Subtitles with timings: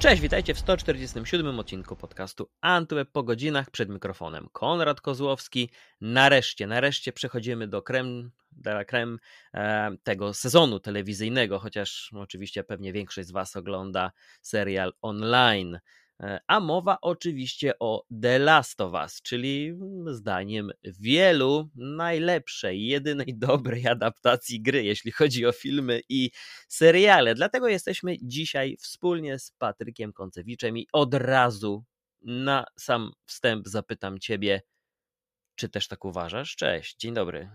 [0.00, 4.48] Cześć, witajcie w 147 odcinku podcastu Antweb po godzinach przed mikrofonem.
[4.52, 5.70] Konrad Kozłowski.
[6.00, 9.18] Nareszcie, nareszcie przechodzimy do krem, do krem
[9.54, 14.12] e, tego sezonu telewizyjnego, chociaż oczywiście pewnie większość z Was ogląda
[14.42, 15.78] serial online.
[16.46, 23.86] A mowa oczywiście o The Last of Us, czyli mm, zdaniem wielu najlepszej, jedynej dobrej
[23.86, 26.30] adaptacji gry, jeśli chodzi o filmy i
[26.68, 27.34] seriale.
[27.34, 31.84] Dlatego jesteśmy dzisiaj wspólnie z Patrykiem Koncewiczem i od razu
[32.22, 34.62] na sam wstęp zapytam Ciebie,
[35.54, 36.56] czy też tak uważasz?
[36.56, 37.50] Cześć, dzień dobry.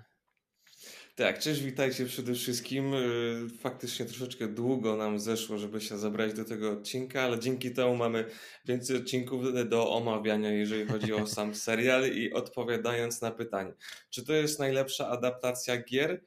[1.16, 2.94] Tak, cześć, witajcie przede wszystkim.
[2.94, 7.96] Y, faktycznie troszeczkę długo nam zeszło, żeby się zabrać do tego odcinka, ale dzięki temu
[7.96, 8.26] mamy
[8.66, 13.74] więcej odcinków do omawiania, jeżeli chodzi o sam serial i odpowiadając na pytanie,
[14.10, 16.24] czy to jest najlepsza adaptacja gier?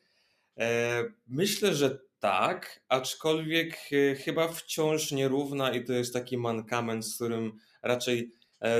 [0.58, 7.14] E, myślę, że tak, aczkolwiek e, chyba wciąż nierówna i to jest taki mankament, z
[7.14, 8.30] którym raczej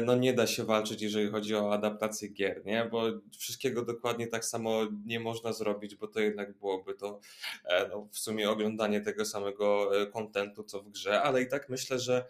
[0.05, 2.89] no nie da się walczyć, jeżeli chodzi o adaptację gier, nie?
[2.91, 3.03] Bo
[3.39, 7.21] wszystkiego dokładnie tak samo nie można zrobić, bo to jednak byłoby to
[7.65, 11.69] e, no, w sumie oglądanie tego samego e, kontentu, co w grze, ale i tak
[11.69, 12.25] myślę, że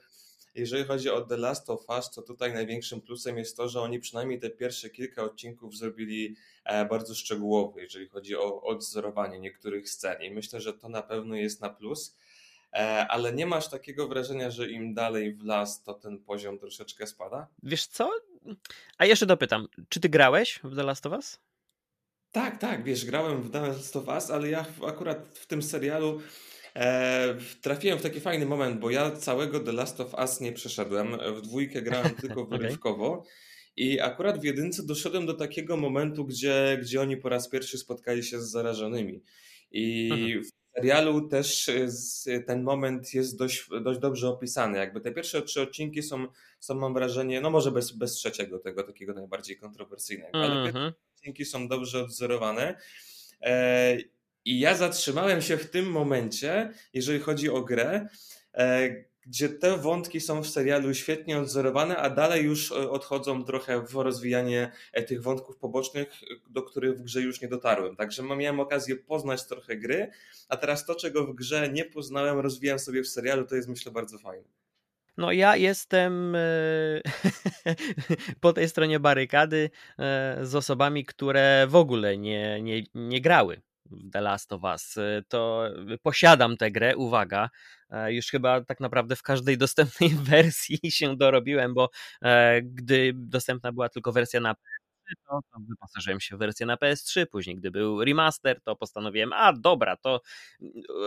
[0.54, 3.98] jeżeli chodzi o The Last of Us, to tutaj największym plusem jest to, że oni
[3.98, 6.36] przynajmniej te pierwsze kilka odcinków zrobili
[6.90, 11.60] bardzo szczegółowo, jeżeli chodzi o odzorowanie niektórych scen i myślę, że to na pewno jest
[11.60, 12.16] na plus.
[12.72, 17.06] E, ale nie masz takiego wrażenia, że im dalej w las, to ten poziom troszeczkę
[17.06, 17.48] spada?
[17.62, 18.10] Wiesz co?
[18.98, 21.38] A jeszcze dopytam, czy ty grałeś w The Last of Us?
[22.32, 26.20] Tak, tak, wiesz, grałem w The Last of Us, ale ja akurat w tym serialu
[26.74, 31.18] e, trafiłem w taki fajny moment, bo ja całego The Last of Us nie przeszedłem.
[31.36, 33.12] W dwójkę grałem tylko wyrywkowo.
[33.12, 33.32] okay.
[33.76, 38.24] I akurat w jedynce doszedłem do takiego momentu, gdzie, gdzie oni po raz pierwszy spotkali
[38.24, 39.22] się z zarażonymi.
[39.70, 40.42] I mhm
[40.76, 44.78] serialu też y, ten moment jest dość, dość dobrze opisany.
[44.78, 46.26] Jakby te pierwsze trzy odcinki są,
[46.60, 50.92] są mam wrażenie, no może bez, bez trzeciego, tego takiego najbardziej kontrowersyjnego, ale mm -hmm.
[51.16, 52.78] odcinki są dobrze odzorowane.
[53.40, 53.96] E,
[54.44, 58.08] I ja zatrzymałem się w tym momencie, jeżeli chodzi o grę,
[58.54, 58.90] e,
[59.26, 63.94] gdzie te wątki są w serialu świetnie odzorowane, a dalej już e, odchodzą trochę w
[63.94, 66.08] rozwijanie e, tych wątków pobocznych,
[66.50, 67.96] do których w grze już nie dotarłem.
[67.96, 70.10] Także miałem okazję poznać trochę gry,
[70.48, 73.92] a teraz to, czego w grze nie poznałem, rozwijam sobie w serialu, to jest myślę
[73.92, 74.48] bardzo fajne.
[75.16, 76.40] No ja jestem e,
[78.40, 79.70] po tej stronie barykady
[80.42, 83.60] z osobami, które w ogóle nie, nie, nie grały
[83.90, 85.68] w The Last of Us, y, to
[86.02, 87.50] posiadam tę grę, uwaga,
[87.90, 91.90] e, już chyba tak naprawdę w każdej dostępnej wersji się dorobiłem, bo
[92.22, 96.76] e, gdy dostępna była tylko wersja na PS3, to, to wyposażyłem się w wersję na
[96.76, 100.20] PS3, później gdy był remaster, to postanowiłem, a dobra, to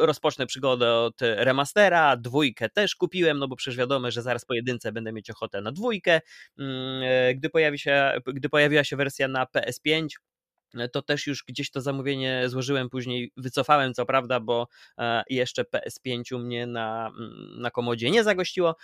[0.02, 4.92] rozpocznę przygodę od remastera, dwójkę też kupiłem, no bo przecież wiadomo, że zaraz po jedynce
[4.92, 6.22] będę mieć ochotę na dwójkę,
[6.60, 10.29] mm, e, gdy, pojawi się, gdy pojawiła się wersja na PS5, E,
[10.92, 16.40] to też już gdzieś to zamówienie złożyłem, później wycofałem, co prawda, bo e, jeszcze PS5
[16.40, 18.76] mnie na, mm, na komodzie nie zagościło,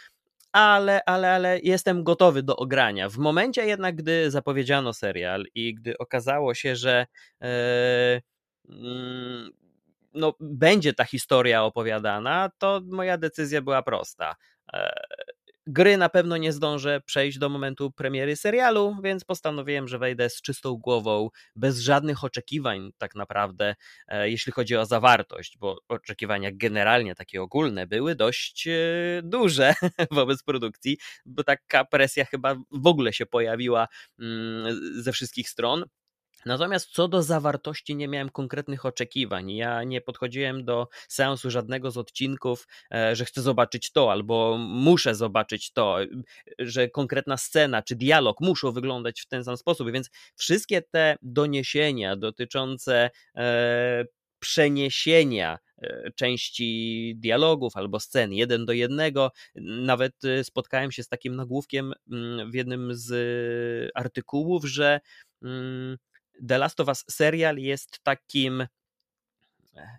[0.51, 3.09] ale, ale, ale jestem gotowy do ogrania.
[3.09, 7.06] W momencie jednak, gdy zapowiedziano serial i gdy okazało się, że
[7.41, 8.22] e,
[8.69, 9.52] mm,
[10.13, 14.35] no, będzie ta historia opowiadana, to moja decyzja była prosta.
[15.68, 20.42] Gry na pewno nie zdążę przejść do momentu premiery serialu, więc postanowiłem, że wejdę z
[20.42, 23.76] czystą głową, bez żadnych oczekiwań, tak naprawdę,
[24.08, 29.74] e, jeśli chodzi o zawartość, bo oczekiwania generalnie takie ogólne były dość e, duże
[30.12, 33.88] wobec produkcji, bo taka presja chyba w ogóle się pojawiła
[34.20, 35.86] mm, ze wszystkich stron.
[36.46, 39.52] Natomiast co do zawartości nie miałem konkretnych oczekiwań.
[39.52, 45.16] Ja nie podchodziłem do seansu żadnego z odcinków, e, że chcę zobaczyć to albo muszę
[45.16, 45.98] zobaczyć to,
[46.60, 49.92] że konkretna scena czy dialog muszą wyglądać w ten sam sposób.
[49.92, 54.06] Więc wszystkie te doniesienia dotyczące e,
[54.40, 59.32] przeniesienia e, części dialogów albo scen jeden do jednego.
[59.56, 60.14] Nawet
[60.44, 65.00] spotkałem się z takim nagłówkiem mm, w jednym z artykułów, że
[65.44, 65.98] mm,
[66.47, 68.67] The Last of Us serial jest takim,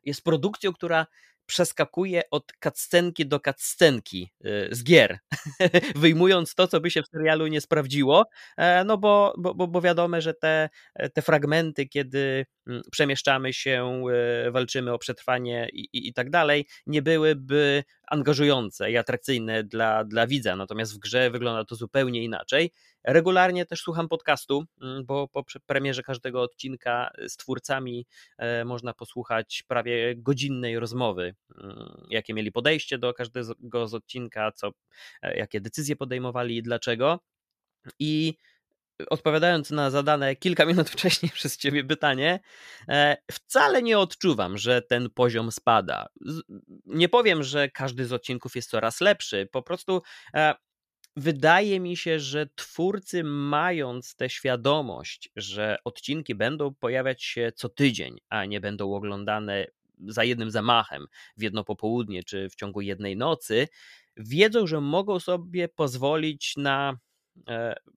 [0.05, 1.07] jest produkcją, która
[1.47, 5.19] przeskakuje od cutscenki do cutscenki y, z gier,
[5.97, 8.25] wyjmując to, co by się w serialu nie sprawdziło,
[8.57, 10.69] e, no bo, bo, bo wiadomo, że te,
[11.15, 12.47] te fragmenty, kiedy
[12.91, 14.03] przemieszczamy się,
[14.47, 20.05] e, walczymy o przetrwanie i, i, i tak dalej, nie byłyby angażujące i atrakcyjne dla,
[20.05, 20.57] dla widza.
[20.57, 22.73] Natomiast w grze wygląda to zupełnie inaczej.
[23.05, 24.65] Regularnie też słucham podcastu,
[25.05, 28.07] bo po premierze każdego odcinka z twórcami
[28.39, 31.35] e, można posłuchać prawie godzinnej rozmowy,
[32.11, 34.71] jakie mieli podejście do każdego z odcinka, co,
[35.23, 37.21] e, jakie decyzje podejmowali i dlaczego.
[37.99, 38.35] I
[39.11, 42.41] odpowiadając na zadane kilka minut wcześniej przez ciebie pytanie,
[42.89, 46.07] e, wcale nie odczuwam, że ten poziom spada.
[46.87, 50.03] Nie powiem, że każdy z odcinków jest coraz lepszy, po prostu
[51.17, 58.19] wydaje mi się, że twórcy, mając tę świadomość, że odcinki będą pojawiać się co tydzień,
[58.29, 59.67] a nie będą oglądane
[60.09, 61.07] za jednym zamachem
[61.37, 63.69] w jedno popołudnie czy w ciągu jednej nocy,
[64.17, 66.97] wiedzą, że mogą sobie pozwolić na e,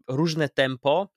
[0.07, 1.09] różne tempo,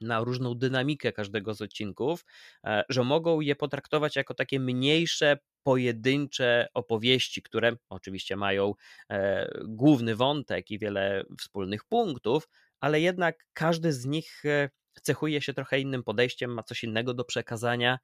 [0.00, 2.24] na różną dynamikę każdego z odcinków,
[2.64, 8.74] e, że mogą je potraktować jako takie mniejsze, pojedyncze opowieści, które oczywiście mają
[9.10, 12.48] e, główny wątek i wiele wspólnych punktów,
[12.80, 14.70] ale jednak każdy z nich e,
[15.02, 17.98] cechuje się trochę innym podejściem, ma coś innego do przekazania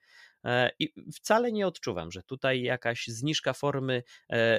[0.44, 4.02] e, i wcale nie odczuwam, że tutaj jakaś zniżka formy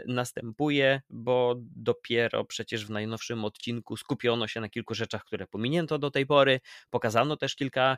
[0.08, 6.12] następuje, bo dopiero przecież w najnowszym odcinku skupiono się na kilku rzeczach, które pominięto do
[6.12, 6.60] tej pory.
[6.90, 7.98] Pokazano też kilka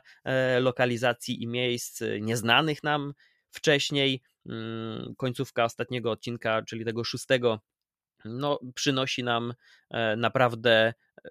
[0.60, 3.14] lokalizacji i miejsc nieznanych nam
[3.50, 4.22] wcześniej.
[4.46, 7.60] Mm, końcówka ostatniego odcinka, czyli tego szóstego,
[8.24, 9.54] no, przynosi nam
[9.90, 10.70] e, naprawdę
[11.24, 11.30] e,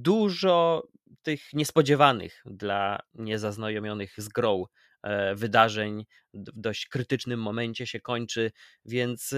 [0.00, 0.88] dużo
[1.22, 4.64] tych niespodziewanych dla niezaznajomionych z grą
[5.02, 6.06] e, wydarzeń.
[6.34, 8.50] W dość krytycznym momencie się kończy,
[8.84, 9.34] więc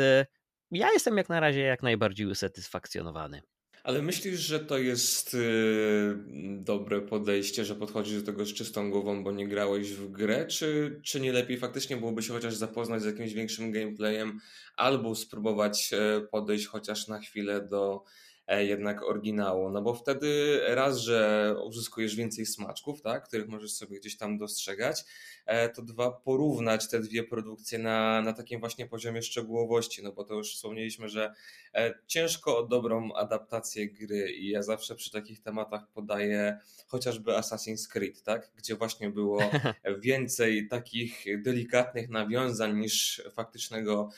[0.70, 3.42] ja jestem jak na razie jak najbardziej usatysfakcjonowany.
[3.84, 6.16] Ale myślisz, że to jest yy,
[6.58, 11.00] dobre podejście, że podchodzisz do tego z czystą głową, bo nie grałeś w grę, czy,
[11.02, 14.40] czy nie lepiej faktycznie byłoby się chociaż zapoznać z jakimś większym gameplayem,
[14.76, 18.04] albo spróbować e, podejść chociaż na chwilę do
[18.48, 24.16] jednak oryginału, no bo wtedy raz, że uzyskujesz więcej smaczków, tak, których możesz sobie gdzieś
[24.16, 25.04] tam dostrzegać,
[25.46, 30.24] e, to dwa, porównać te dwie produkcje na, na takim właśnie poziomie szczegółowości, no bo
[30.24, 31.34] to już wspomnieliśmy, że
[31.74, 37.88] e, ciężko o dobrą adaptację gry i ja zawsze przy takich tematach podaję chociażby Assassin's
[37.88, 39.40] Creed, tak, gdzie właśnie było
[39.98, 44.10] więcej takich delikatnych nawiązań niż faktycznego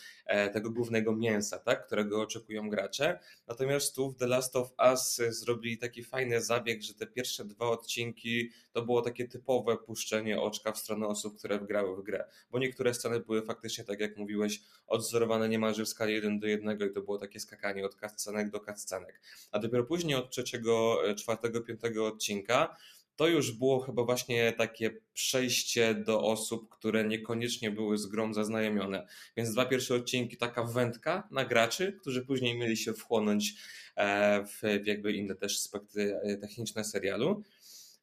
[0.53, 3.19] tego głównego mięsa, tak, którego oczekują gracze.
[3.49, 8.51] Natomiast tu The Last of Us zrobili taki fajny zabieg, że te pierwsze dwa odcinki
[8.73, 12.25] to było takie typowe puszczenie oczka w stronę osób, które wgrały w grę.
[12.51, 16.79] Bo niektóre sceny były faktycznie, tak jak mówiłeś, odzorowane niemalże w skali 1 do 1
[16.91, 19.21] i to było takie skakanie od cutscenek do cutscenek.
[19.53, 22.77] A dopiero później od trzeciego, czwartego, piątego odcinka
[23.17, 29.07] to już było chyba właśnie takie przejście do osób, które niekoniecznie były z grą zaznajomione.
[29.37, 33.55] Więc dwa pierwsze odcinki, taka wędka na graczy, którzy później mieli się wchłonąć
[33.97, 37.43] e, w jakby inne też aspekty e, techniczne serialu.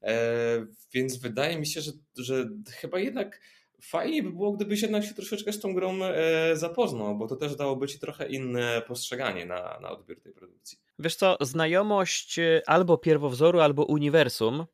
[0.01, 3.41] E, więc wydaje mi się, że, że chyba jednak
[3.81, 5.99] fajnie by było, gdybyś jednak się troszeczkę z tą grą
[6.53, 10.77] zapoznał, bo to też dałoby ci trochę inne postrzeganie na, na odbiór tej produkcji.
[10.99, 14.65] Wiesz co, znajomość albo pierwowzoru, albo uniwersum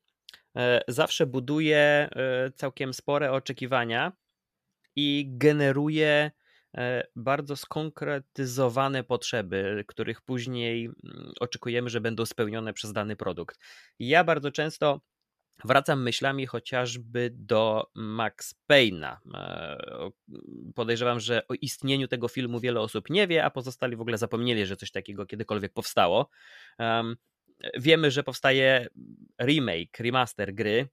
[0.88, 4.12] zawsze buduje e, całkiem spore oczekiwania
[4.96, 6.32] i generuje
[6.78, 13.60] e, bardzo skonkretyzowane potrzeby, których później mm, oczekujemy, że będą spełnione przez dany produkt.
[14.00, 15.02] Ja bardzo często
[15.64, 19.18] wracam myślami chociażby do Max Payne'a.
[20.76, 24.66] Podejrzewam, że o istnieniu tego filmu wiele osób nie wie, a pozostali w ogóle zapomnieli,
[24.66, 26.30] że coś takiego kiedykolwiek powstało.
[27.78, 28.88] Wiemy, że powstaje
[29.42, 30.90] remake, remaster gry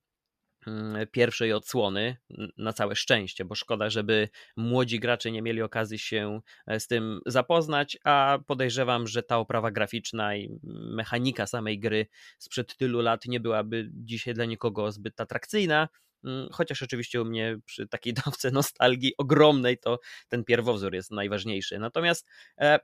[0.67, 2.17] mm, pierwszej odsłony,
[2.59, 7.21] na całe szczęście, bo szkoda, żeby młodzi gracze nie mieli okazji się e, z tym
[7.27, 10.59] zapoznać, a podejrzewam, że ta oprawa graficzna i
[10.93, 12.07] mechanika samej gry
[12.39, 15.89] sprzed tylu lat nie byłaby dzisiaj dla nikogo zbyt atrakcyjna.
[16.25, 21.79] Mm, chociaż oczywiście u mnie przy takiej dawce nostalgii ogromnej to ten pierwowzór jest najważniejszy.
[21.79, 22.27] Natomiast
[22.61, 22.79] e,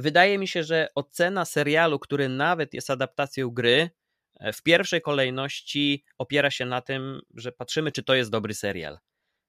[0.00, 3.90] wydaje mi się, że ocena serialu, który nawet jest adaptacją gry,
[4.40, 8.98] e, w pierwszej kolejności opiera się na tym, że patrzymy, czy to jest dobry serial.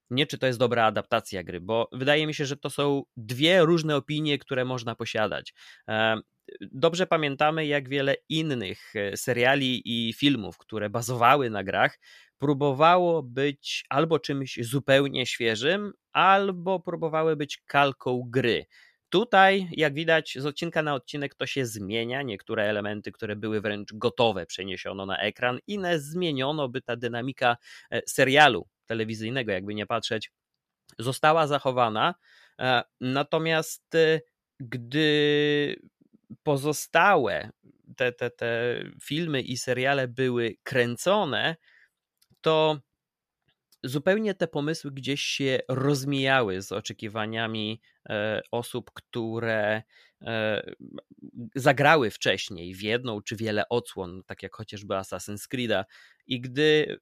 [0.10, 3.62] Nie, czy to jest dobra adaptacja gry, bo wydaje mi się, że to są dwie
[3.62, 5.54] różne opinie, które można posiadać.
[5.88, 6.18] E,
[6.62, 12.00] dobrze pamiętamy, jak wiele innych e, seriali i filmów, które bazowały na grach,
[12.38, 18.66] próbowało być albo czymś zupełnie świeżym, albo próbowały być kalką gry.
[19.12, 22.22] Tutaj, jak widać, z odcinka na odcinek to się zmienia.
[22.22, 27.58] Niektóre elementy, które były wręcz gotowe, przeniesiono na ekran, inne zmieniono, by ta dynamika
[27.92, 30.32] e, serialu telewizyjnego, jakby nie patrzeć,
[31.00, 32.16] została zachowana.
[33.02, 33.84] Natomiast
[34.60, 35.76] gdy
[36.44, 37.50] pozostałe
[37.98, 41.56] te, te, te filmy i seriale były kręcone,
[42.42, 42.80] to
[43.84, 49.84] zupełnie te pomysły gdzieś się rozmijały z oczekiwaniami e, osób, które
[50.22, 50.62] e,
[51.56, 55.84] zagrały wcześniej w jedną czy wiele odsłon, tak jak chociażby Assassin's Creed'a.
[56.28, 57.00] I gdy,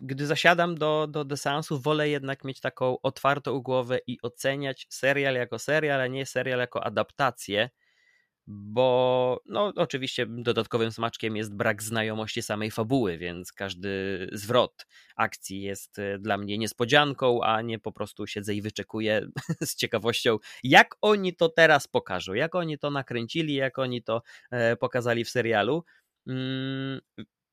[0.00, 5.34] gdy zasiadam do, do, do seansu, wolę jednak mieć taką otwartą głowę i oceniać serial
[5.34, 7.70] jako serial, a nie serial jako adaptację
[8.50, 13.90] bo no, oczywiście dodatkowym smaczkiem jest brak znajomości samej fabuły, więc każdy
[14.32, 14.86] zwrot
[15.16, 19.28] akcji jest e, dla mnie niespodzianką, a nie po prostu siedzę i wyczekuję
[19.60, 24.76] z ciekawością, jak oni to teraz pokażą, jak oni to nakręcili, jak oni to e,
[24.76, 25.84] pokazali w serialu.
[26.26, 27.00] Mm,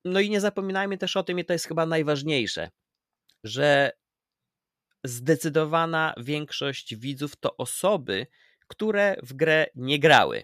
[0.05, 2.69] no i nie zapominajmy też o tym, i to jest chyba najważniejsze,
[3.43, 3.91] że
[5.03, 8.27] zdecydowana większość widzów to osoby,
[8.67, 10.43] które w grę nie grały.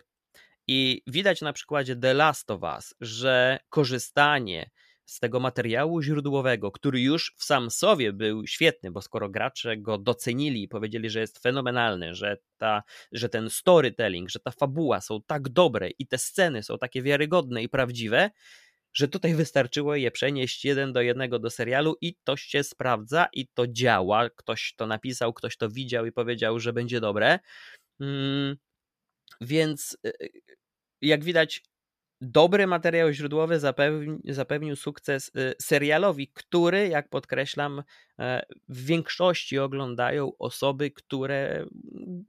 [0.73, 4.69] I widać na przykładzie The Last of Us, że korzystanie
[5.05, 9.97] z tego materiału źródłowego, który już w sam sobie był świetny, bo skoro gracze go
[9.97, 15.21] docenili i powiedzieli, że jest fenomenalny, że, ta, że ten storytelling, że ta fabuła są
[15.27, 18.29] tak dobre i te sceny są takie wiarygodne i prawdziwe,
[18.93, 23.47] że tutaj wystarczyło je przenieść jeden do jednego do serialu i to się sprawdza i
[23.47, 24.29] to działa.
[24.29, 27.39] Ktoś to napisał, ktoś to widział i powiedział, że będzie dobre.
[27.99, 28.55] Mm,
[29.41, 30.29] więc y, y,
[31.01, 31.63] jak widać,
[32.21, 37.83] dobry materiał źródłowy zapewni, zapewnił sukces y, serialowi, który, jak podkreślam,
[38.19, 41.65] e, w większości oglądają osoby, które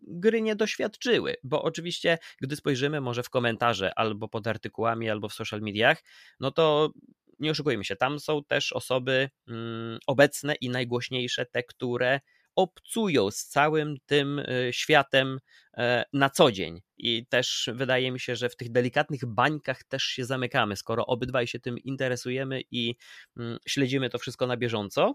[0.02, 1.36] gry nie doświadczyły.
[1.44, 6.02] Bo oczywiście, gdy spojrzymy może w komentarze albo pod artykułami, albo w social mediach,
[6.40, 6.92] no to
[7.38, 12.20] nie oszukujmy się, tam są też osoby mm, obecne i najgłośniejsze, te, które
[12.56, 15.38] obcują z całym tym y, światem
[15.76, 16.80] e, na co dzień.
[16.96, 21.46] I też wydaje mi się, że w tych delikatnych bańkach też się zamykamy, skoro obydwaj
[21.46, 22.96] się tym interesujemy i
[23.36, 25.14] mm, śledzimy to wszystko na bieżąco,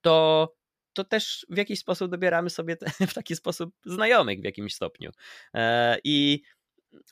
[0.00, 0.48] to
[0.92, 2.76] to też w jakiś sposób dobieramy sobie
[3.10, 5.10] w taki sposób znajomych w jakimś stopniu.
[5.54, 6.42] E, I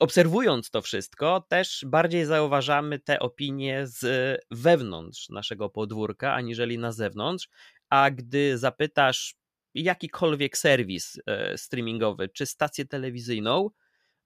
[0.00, 7.48] obserwując to wszystko, też bardziej zauważamy te opinie z wewnątrz naszego podwórka, aniżeli na zewnątrz.
[7.90, 9.34] A gdy zapytasz
[9.74, 13.70] jakikolwiek serwis e, streamingowy czy stację telewizyjną,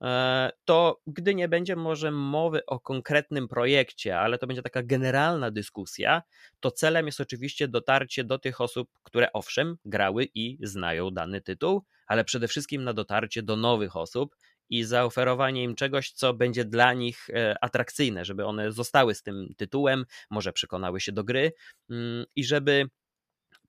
[0.03, 5.51] e, to gdy nie będzie może mowy o konkretnym projekcie, ale to będzie taka generalna
[5.51, 6.23] dyskusja,
[6.61, 11.85] to celem jest oczywiście dotarcie do tych osób, które owszem grały i znają dany tytuł,
[12.07, 14.37] ale przede wszystkim na dotarcie do nowych osób
[14.71, 19.55] i zaoferowanie im czegoś, co będzie dla nich e, atrakcyjne, żeby one zostały z tym
[19.57, 21.53] tytułem, może przekonały się do gry
[21.91, 22.89] mm, i żeby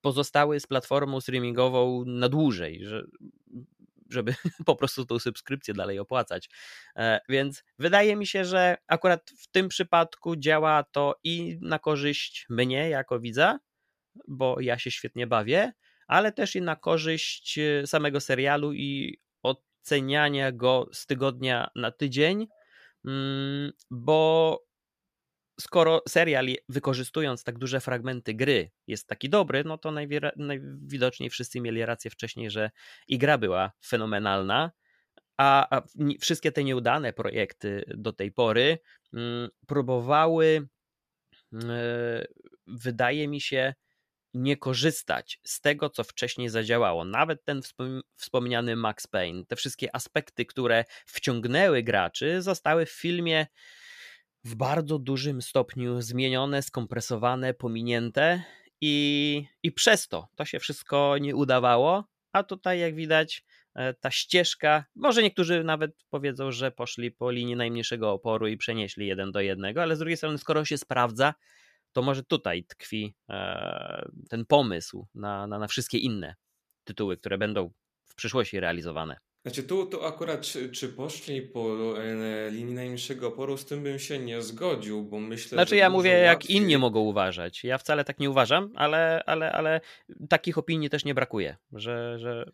[0.01, 3.03] pozostały z platformą streamingową na dłużej, że,
[4.09, 6.49] żeby po prostu tą subskrypcję dalej opłacać.
[6.95, 12.45] E, więc wydaje mi się, że akurat w tym przypadku działa to i na korzyść
[12.49, 13.59] mnie jako widza,
[14.27, 15.71] bo ja się świetnie bawię,
[16.07, 22.47] ale też i na korzyść e, samego serialu i oceniania go z tygodnia na tydzień,
[23.05, 24.59] mm, bo
[25.61, 29.91] skoro serial wykorzystując tak duże fragmenty gry jest taki dobry, no to
[30.35, 32.71] najwidoczniej wszyscy mieli rację wcześniej, że
[33.07, 34.71] i gra była fenomenalna,
[35.37, 35.81] a, a
[36.21, 38.79] wszystkie te nieudane projekty do tej pory
[39.13, 40.67] mm, próbowały,
[41.53, 41.69] mm,
[42.67, 43.73] wydaje mi się,
[44.33, 47.05] nie korzystać z tego, co wcześniej zadziałało.
[47.05, 47.61] Nawet ten
[48.15, 53.47] wspomniany Max Payne, te wszystkie aspekty, które wciągnęły graczy, zostały w filmie
[54.43, 58.43] w bardzo dużym stopniu zmienione, skompresowane, pominięte
[58.81, 63.43] i, i przez to to się wszystko nie udawało, a tutaj jak widać
[63.75, 69.07] e, ta ścieżka, może niektórzy nawet powiedzą, że poszli po linii najmniejszego oporu i przenieśli
[69.07, 71.33] jeden do jednego, ale z drugiej strony skoro się sprawdza,
[71.91, 76.35] to może tutaj tkwi e, ten pomysł na, na, na wszystkie inne
[76.83, 77.71] tytuły, które będą
[78.05, 79.17] w przyszłości realizowane.
[79.45, 83.99] Znaczy tu, tu akurat czy, czy poszli po e, linii najmniejszego oporu, z tym bym
[83.99, 86.25] się nie zgodził, bo myślę, Znaczy ja mówię łatwiej...
[86.25, 87.63] jak inni mogą uważać.
[87.63, 89.81] Ja wcale tak nie uważam, ale, ale, ale
[90.29, 92.51] takich opinii też nie brakuje, że, że,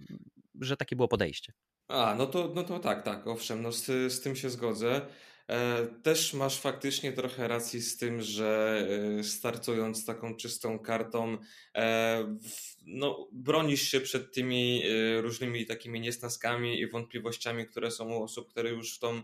[0.62, 1.53] że takie było podejście.
[1.88, 5.01] A, no to, no to tak, tak, owszem, no z, z tym się zgodzę.
[5.50, 8.82] E, też masz faktycznie trochę racji z tym, że
[9.20, 11.38] e, startując taką czystą kartą,
[11.75, 12.38] e,
[12.86, 14.84] no, bronisz się przed tymi
[15.22, 19.22] różnymi takimi niesnaskami i wątpliwościami, które są u osób, które już w tą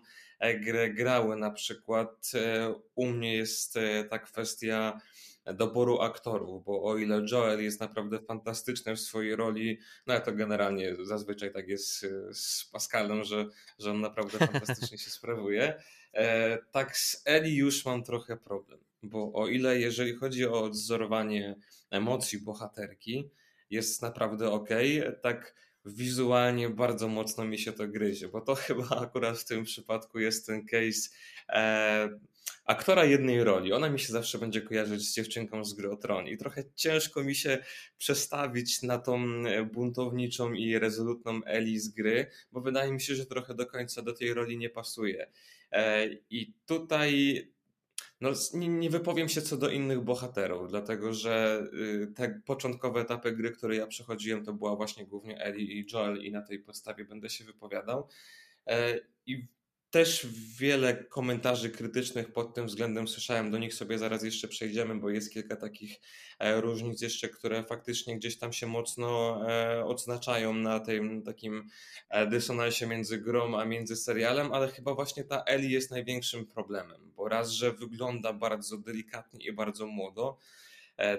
[0.60, 1.36] grę grały.
[1.36, 2.32] Na przykład
[2.96, 5.02] u mnie jest ta kwestia
[5.46, 10.96] doboru aktorów, bo o ile Joel jest naprawdę fantastyczny w swojej roli, no to generalnie
[11.02, 13.46] zazwyczaj tak jest z Pascalem, że,
[13.80, 15.84] że on naprawdę fantastycznie się sprawuje,
[16.72, 21.56] tak z Eli już mam trochę problem, bo o ile jeżeli chodzi o odzorowanie
[21.92, 23.30] emocji bohaterki,
[23.70, 24.70] jest naprawdę ok,
[25.22, 25.56] tak
[25.86, 30.48] wizualnie bardzo mocno mi się to gryzie, bo to chyba akurat w tym przypadku jest
[30.48, 31.10] ten case
[31.50, 32.10] e,
[32.66, 33.74] aktora jednej roli.
[33.74, 37.24] Ona mi się zawsze będzie kojarzyć z dziewczynką z gry o Tron i trochę ciężko
[37.24, 37.58] mi się
[37.98, 39.44] przestawić na tą
[39.74, 44.14] buntowniczą i rezolutną Eli z gry, bo wydaje mi się, że trochę do końca do
[44.14, 45.28] tej roli nie pasuje.
[45.74, 47.54] E, I tutaj
[48.22, 53.52] no, nie, wypowiem się co do innych bohaterów, dlatego że y, te początkowe etapy gry,
[53.52, 57.30] które ja przechodziłem, to była właśnie głównie Ellie i Joel, i na tej podstawie będę
[57.30, 58.08] się wypowiadał.
[58.68, 59.48] E, I
[59.94, 60.28] też
[60.60, 65.34] wiele komentarzy krytycznych pod tym względem słyszałem, do nich sobie zaraz jeszcze przejdziemy, bo jest
[65.34, 66.02] kilka takich
[66.40, 71.70] e, różnic jeszcze, które faktycznie gdzieś tam się mocno e, odznaczają na tym takim
[72.10, 77.12] e, dysonansie między grą a między serialem, ale chyba właśnie ta Ellie jest największym problemem,
[77.16, 80.38] bo raz, że wygląda bardzo delikatnie i bardzo młodo,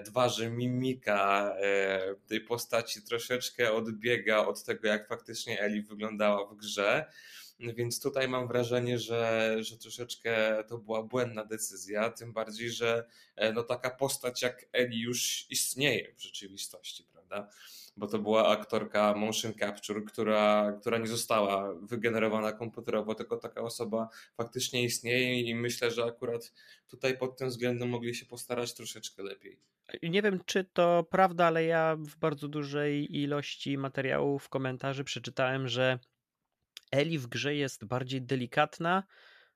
[0.05, 1.55] Dwa, że mimika
[2.27, 7.05] tej postaci troszeczkę odbiega od tego, jak faktycznie Eli wyglądała w grze.
[7.59, 13.53] Więc tutaj mam wrażenie, że, że troszeczkę to była błędna decyzja, tym bardziej, że e,
[13.53, 17.49] no taka postać jak Eli już istnieje w rzeczywistości, prawda?
[17.97, 24.09] Bo to była aktorka motion capture, która, która nie została wygenerowana komputerowo, tylko taka osoba
[24.37, 26.53] faktycznie istnieje i myślę, że akurat
[26.87, 29.59] tutaj pod tym względem mogli się postarać troszeczkę lepiej.
[30.03, 35.99] Nie wiem, czy to prawda, ale ja w bardzo dużej ilości materiałów, komentarzy przeczytałem, że
[36.95, 39.03] Eli w grze jest bardziej delikatna,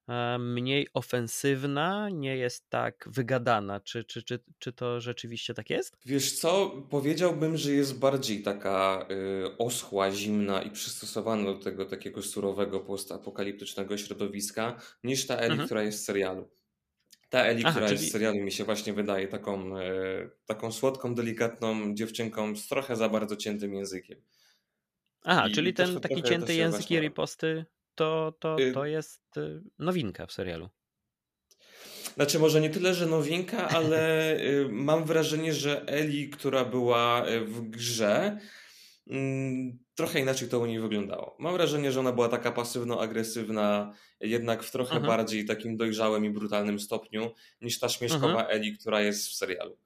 [0.08, 3.80] e, mniej ofensywna, nie jest tak wygadana.
[3.80, 5.98] Czy, czy, czy, czy to rzeczywiście tak jest?
[6.06, 12.22] Wiesz co, powiedziałbym, że jest bardziej taka y, oschła, zimna i przystosowana do tego takiego
[12.22, 15.66] surowego postapokaliptycznego środowiska niż ta Eli, mhm.
[15.66, 16.50] która jest w serialu.
[17.30, 18.00] Ta Eli, Aha, która czyli...
[18.00, 22.96] jest w serialu mi się właśnie wydaje taką, y, taką słodką, delikatną dziewczynką z trochę
[22.96, 24.22] za bardzo ciętym językiem.
[25.24, 29.62] Aha, I czyli ten taki cięty język i riposty to, to, y to jest y,
[29.80, 30.70] nowinka w serialu.
[32.16, 37.62] Znaczy, może nie tyle, że nowinka, ale y, mam wrażenie, że Eli, która była w
[37.62, 38.40] grze,
[39.08, 41.36] mm, trochę inaczej to u niej wyglądało.
[41.40, 45.08] Mam wrażenie, że ona była taka pasywno-agresywna, jednak w trochę mhm.
[45.08, 48.48] bardziej takim dojrzałym i brutalnym stopniu niż ta śmieszkowa mhm.
[48.50, 49.78] Eli, która jest w serialu.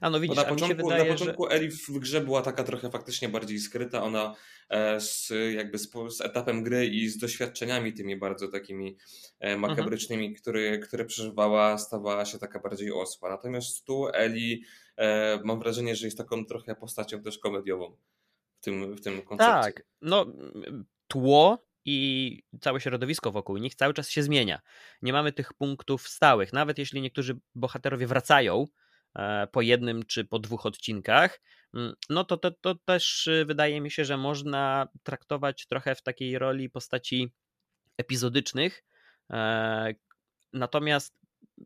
[0.00, 1.50] A no widzisz, na początku, wydaje, na początku że...
[1.50, 4.34] Eli w grze była taka trochę faktycznie bardziej skryta, ona
[4.68, 8.96] e, z, jakby z, z, etapem gry i z doświadczeniami tymi bardzo takimi
[9.40, 9.60] e, mhm.
[9.60, 10.42] makabrycznymi, mhm.
[10.42, 13.30] które, które przeżywała, stawała się taka bardziej osła.
[13.30, 14.62] Natomiast tu Eli
[14.96, 17.96] e, mam wrażenie, że jest taką trochę postacią też komediową
[18.60, 19.62] w tym, w tym koncepcie.
[19.62, 20.26] Tak, no
[21.08, 24.60] tło i całe środowisko wokół nich cały czas się zmienia.
[25.02, 26.52] Nie mamy tych punktów stałych.
[26.52, 28.66] Nawet jeśli niektórzy bohaterowie wracają,
[29.52, 31.40] po jednym czy po dwóch odcinkach,
[31.74, 36.02] mm, no to, to, to też y, wydaje mi się, że można traktować trochę w
[36.02, 37.32] takiej roli postaci
[37.98, 38.84] epizodycznych.
[39.30, 39.94] E,
[40.52, 41.18] natomiast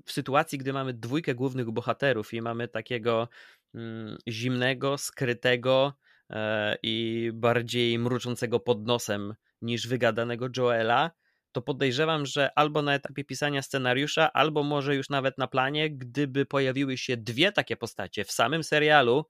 [0.06, 3.28] w sytuacji, gdy mamy dwójkę głównych bohaterów i mamy takiego
[3.74, 5.94] mm, zimnego, skrytego
[6.30, 11.10] e, i bardziej mruczącego pod nosem niż wygadanego Joela,
[11.52, 16.46] to podejrzewam, że albo na etapie pisania scenariusza, albo może już nawet na planie, gdyby
[16.46, 19.24] pojawiły się dwie takie postacie w samym serialu,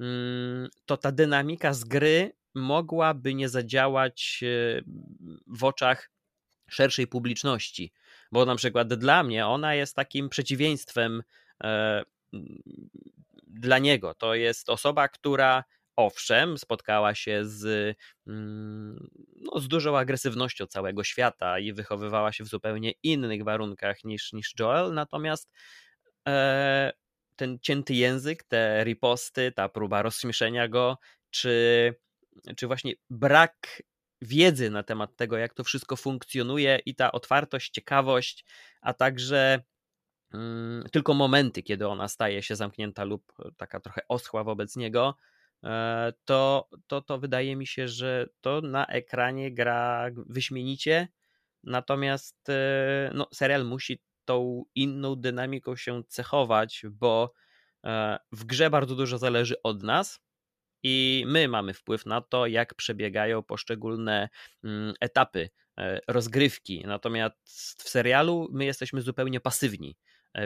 [0.00, 4.82] mm, to ta dynamika z gry mogłaby nie zadziałać e,
[5.46, 6.10] w oczach
[6.70, 7.92] szerszej publiczności.
[8.32, 11.22] Bo na przykład dla mnie ona jest takim przeciwieństwem
[11.64, 12.02] e,
[13.46, 14.14] dla niego.
[14.14, 15.64] To jest osoba, która
[15.96, 22.48] owszem, spotkała się z, mm, no, z dużą agresywnością całego świata i wychowywała się w
[22.48, 25.50] zupełnie innych warunkach niż, niż Joel, natomiast
[26.28, 26.92] e,
[27.36, 30.98] ten cięty język, te riposty, ta próba rozśmieszenia go,
[31.30, 31.94] czy,
[32.56, 33.82] czy właśnie brak
[34.22, 38.44] wiedzy na temat tego, jak to wszystko funkcjonuje i ta otwartość, ciekawość,
[38.80, 39.62] a także
[40.34, 45.16] mm, tylko momenty, kiedy ona staje się zamknięta lub taka trochę oschła wobec niego,
[46.24, 51.08] to, to, to wydaje mi się, że to na ekranie gra wyśmienicie,
[51.62, 57.32] natomiast e, no, serial musi tą inną dynamiką się cechować, bo
[57.84, 60.20] e, w grze bardzo dużo zależy od nas
[60.82, 64.28] i my mamy wpływ na to, jak przebiegają poszczególne
[64.64, 65.50] mm, etapy
[66.08, 66.82] rozgrywki.
[66.86, 69.96] Natomiast w serialu my jesteśmy zupełnie pasywni.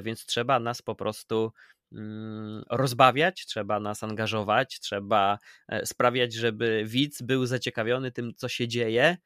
[0.03, 1.53] Więc trzeba nas po prostu
[1.92, 5.38] mm, rozbawiać, trzeba nas angażować, trzeba
[5.85, 9.16] sprawiać, żeby widz był zaciekawiony tym, co się dzieje.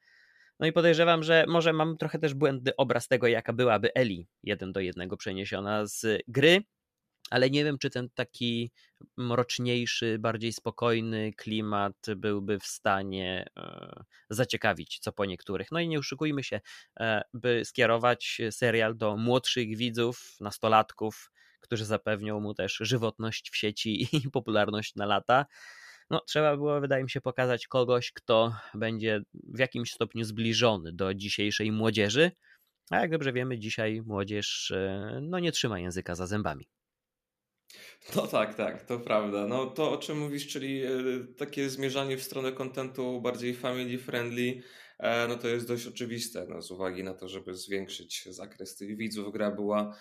[0.59, 4.71] No i podejrzewam, że może mam trochę też błędny obraz tego, jaka byłaby Eli jeden
[4.71, 6.63] do jednego przeniesiona z gry,
[7.33, 8.71] ale nie wiem, czy ten taki
[9.17, 15.67] mroczniejszy, bardziej spokojny klimat byłby w stanie e, zaciekawić co po niektórych.
[15.71, 16.61] No i nie oszukujmy się,
[16.99, 24.07] e, by skierować serial do młodszych widzów, nastolatków, którzy zapewnią mu też żywotność w sieci
[24.25, 25.45] i popularność na lata.
[26.09, 31.13] No, trzeba było, wydaje mi się, pokazać kogoś, kto będzie w jakimś stopniu zbliżony do
[31.13, 32.31] dzisiejszej młodzieży.
[32.89, 36.67] A jak dobrze wiemy, dzisiaj młodzież e, no, nie trzyma języka za zębami.
[38.15, 39.47] No tak, tak, to prawda.
[39.47, 40.89] No to o czym mówisz, czyli e,
[41.37, 44.61] takie zmierzanie w stronę kontentu bardziej family friendly,
[44.99, 48.97] e, no to jest dość oczywiste, no, z uwagi na to, żeby zwiększyć zakres tych
[48.97, 49.33] widzów.
[49.33, 49.97] Gra była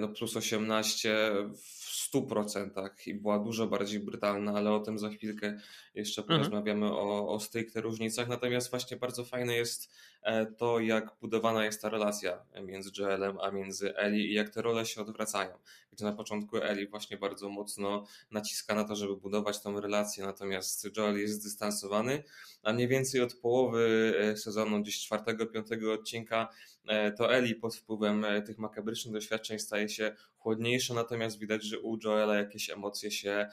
[0.00, 5.58] no, plus 18 w 100% i była dużo bardziej brutalna, ale o tym za chwilkę
[5.94, 6.40] jeszcze mhm.
[6.40, 8.28] porozmawiamy o, o stricte różnicach.
[8.28, 9.90] Natomiast właśnie bardzo fajne jest
[10.26, 14.62] E, to, jak budowana jest ta relacja między Joelem a między Eli i jak te
[14.62, 15.58] role się odwracają.
[15.92, 20.96] Gdzie na początku Eli właśnie bardzo mocno naciska na to, żeby budować tą relację, natomiast
[20.96, 22.22] Joel jest zdystansowany,
[22.62, 26.48] a mniej więcej od połowy e, sezonu, gdzieś czwartego, piątego odcinka,
[26.86, 31.98] e, to Eli pod wpływem tych makabrycznych doświadczeń staje się chłodniejsza, natomiast widać, że u
[32.04, 33.46] Joela jakieś emocje się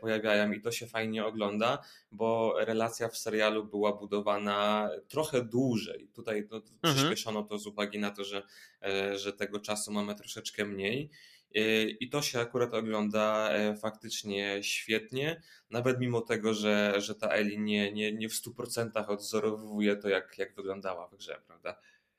[0.00, 1.78] pojawiają i to się fajnie ogląda,
[2.12, 6.94] bo relacja w serialu była budowana trochę dłużej tutaj no, mhm.
[6.94, 8.42] przyspieszono to z uwagi na to, że,
[8.82, 11.10] e, że tego czasu mamy troszeczkę mniej.
[11.54, 17.28] E, I to się akurat ogląda e, faktycznie świetnie, nawet mimo tego, że, że ta
[17.28, 21.78] Eli nie, nie, nie w 100% odzorowuje to, jak, jak wyglądała w grze, prawda?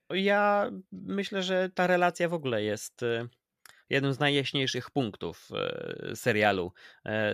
[0.09, 3.01] Ja myślę, że ta relacja w ogóle jest
[3.89, 5.49] jednym z najjaśniejszych punktów
[6.15, 6.73] serialu.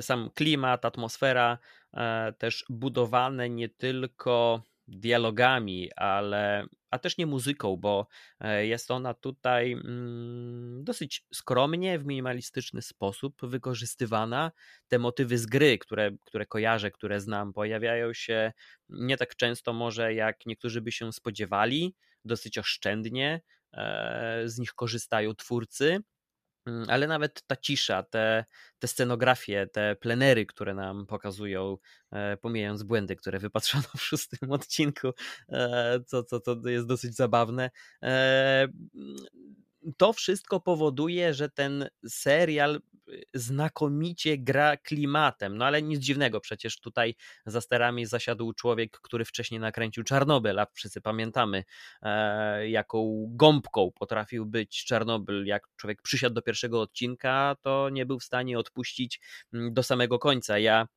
[0.01, 1.57] Sam klimat, atmosfera,
[2.37, 8.07] też budowane nie tylko dialogami, ale a też nie muzyką, bo
[8.39, 14.51] e, jest ona tutaj mm, dosyć skromnie, w minimalistyczny sposób wykorzystywana.
[14.87, 18.51] Te motywy z gry, które, które kojarzę, które znam, pojawiają się
[18.89, 23.41] nie tak często może jak niektórzy by się spodziewali, dosyć oszczędnie
[23.73, 25.99] e, z nich korzystają twórcy.
[26.65, 28.45] Mm, ale nawet ta cisza, te,
[28.79, 31.77] te scenografie, te plenery, które nam pokazują,
[32.11, 35.09] e, pomijając błędy, które wypatrzono w szóstym odcinku,
[35.49, 37.69] e, co, co, co jest dosyć zabawne,
[39.97, 42.81] to wszystko powoduje, że ten serial
[43.33, 45.57] znakomicie gra klimatem.
[45.57, 50.67] No ale nic dziwnego, przecież tutaj za sterami zasiadł człowiek, który wcześniej nakręcił Czarnobyl, a
[50.73, 51.63] wszyscy pamiętamy,
[52.01, 55.45] e, jaką gąbką potrafił być Czarnobyl.
[55.45, 59.19] Jak człowiek przysiadł do pierwszego odcinka, to nie był w stanie odpuścić
[59.53, 60.59] mm, do samego końca.
[60.59, 60.87] Ja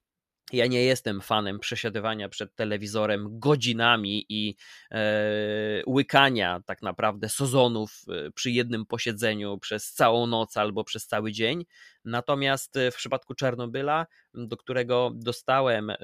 [0.53, 4.57] ja nie jestem fanem przesiadywania przed telewizorem godzinami i
[4.91, 11.33] e, łykania tak naprawdę sezonów e, przy jednym posiedzeniu przez całą noc albo przez cały
[11.33, 11.65] dzień.
[12.05, 15.97] Natomiast e, w przypadku Czarnobyla, do którego dostałem e,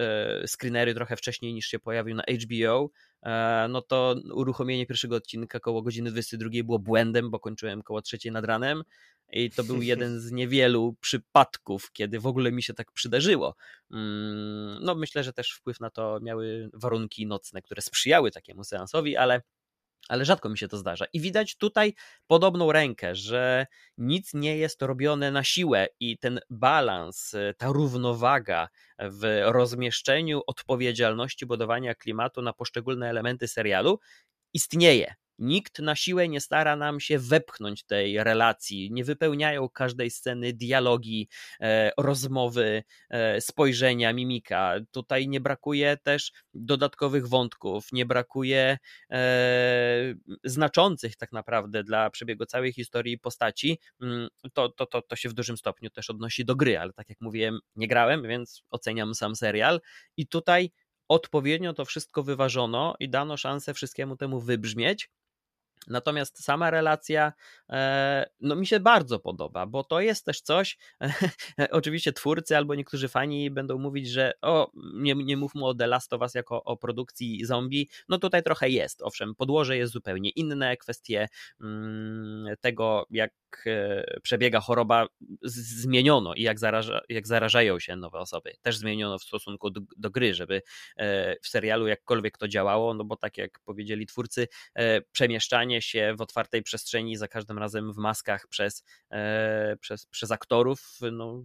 [0.46, 2.90] screenery trochę wcześniej niż się pojawił na HBO,
[3.22, 8.32] e, no to uruchomienie pierwszego odcinka koło godziny 22 było błędem, bo kończyłem koło trzeciej
[8.32, 8.82] nad ranem
[9.32, 13.56] i to był jeden z niewielu przypadków, kiedy w ogóle mi się tak przydarzyło.
[13.90, 19.16] Mm, no myślę, że też wpływ na to miały warunki nocne, które sprzyjały takiemu seansowi,
[19.16, 19.42] ale
[20.08, 21.04] ale rzadko mi się to zdarza.
[21.12, 21.94] I widać tutaj
[22.26, 23.66] podobną rękę, że
[23.98, 31.94] nic nie jest robione na siłę i ten balans, ta równowaga w rozmieszczeniu odpowiedzialności budowania
[31.94, 34.00] klimatu na poszczególne elementy serialu
[34.54, 35.14] istnieje.
[35.38, 41.28] Nikt na siłę nie stara nam się wepchnąć tej relacji, nie wypełniają każdej sceny dialogi,
[41.60, 44.74] e, rozmowy, e, spojrzenia, mimika.
[44.90, 48.78] Tutaj nie brakuje też dodatkowych wątków, nie brakuje
[49.10, 53.78] e, znaczących tak naprawdę dla przebiegu całej historii postaci.
[54.02, 57.08] Mm, to, to, to, to się w dużym stopniu też odnosi do gry, ale tak
[57.08, 59.80] jak mówiłem, nie grałem, więc oceniam sam serial.
[60.16, 60.70] I tutaj
[61.08, 65.10] odpowiednio to wszystko wyważono i dano szansę wszystkiemu temu wybrzmieć.
[65.86, 67.32] Natomiast sama relacja
[67.70, 70.78] e, no mi się bardzo podoba, bo to jest też coś,
[71.70, 76.12] oczywiście twórcy albo niektórzy fani będą mówić, że o, nie, nie mówmy o The Last
[76.12, 80.76] of Us jako o produkcji zombie, no tutaj trochę jest, owszem, podłoże jest zupełnie inne,
[80.76, 81.28] kwestie
[81.60, 83.32] mm, tego jak
[83.66, 85.06] e, przebiega choroba
[85.42, 90.10] zmieniono i jak, zaraża, jak zarażają się nowe osoby, też zmieniono w stosunku do, do
[90.10, 90.62] gry, żeby
[90.96, 94.48] e, w serialu jakkolwiek to działało, no bo tak jak powiedzieli twórcy,
[95.12, 98.84] przemieszczanie poruszanie się w otwartej przestrzeni za każdym razem w maskach przez,
[99.80, 101.44] przez, przez aktorów no,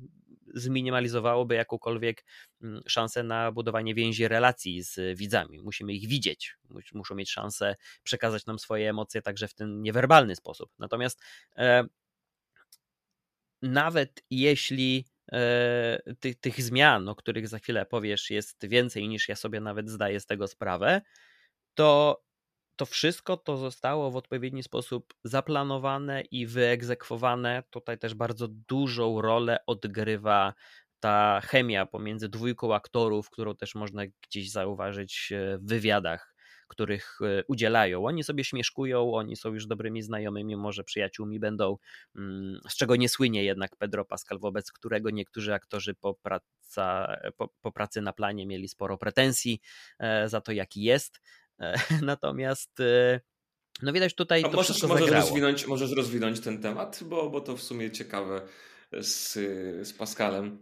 [0.53, 2.25] zminimalizowałoby jakąkolwiek
[2.61, 5.61] mm, szansę na budowanie więzi relacji z widzami.
[5.61, 6.57] Musimy ich widzieć,
[6.93, 10.69] muszą mieć szansę przekazać nam swoje emocje także w ten niewerbalny sposób.
[10.79, 11.21] Natomiast
[11.57, 11.83] e,
[13.61, 15.99] nawet jeśli e,
[16.41, 20.25] tych zmian, o których za chwilę powiesz, jest więcej niż ja sobie nawet zdaję z
[20.25, 21.01] tego sprawę,
[21.75, 22.21] to
[22.75, 27.63] to wszystko to zostało w odpowiedni sposób zaplanowane i wyegzekwowane.
[27.69, 30.53] Tutaj też bardzo dużą rolę odgrywa
[30.99, 36.35] ta chemia pomiędzy dwójką aktorów, którą też można gdzieś zauważyć e, w wywiadach,
[36.67, 38.05] których e, udzielają.
[38.05, 41.77] Oni sobie śmieszkują, oni są już dobrymi znajomymi, może przyjaciółmi będą,
[42.15, 47.49] mm, z czego nie słynie jednak Pedro Pascal, wobec którego niektórzy aktorzy po, praca, po,
[47.61, 49.61] po pracy na planie mieli sporo pretensji
[49.99, 51.21] e, za to, jaki jest.
[52.01, 52.79] Natomiast
[53.81, 57.57] no widać tutaj A to możesz, możesz rozwinąć, możesz rozwinąć ten temat, bo, bo to
[57.57, 58.41] w sumie ciekawe
[59.01, 59.33] z,
[59.87, 60.59] z Pascalem.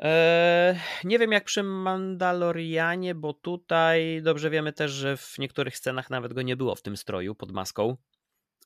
[0.00, 6.10] Eee, nie wiem jak przy Mandalorianie, bo tutaj dobrze wiemy też, że w niektórych scenach
[6.10, 7.96] nawet go nie było w tym stroju pod maską.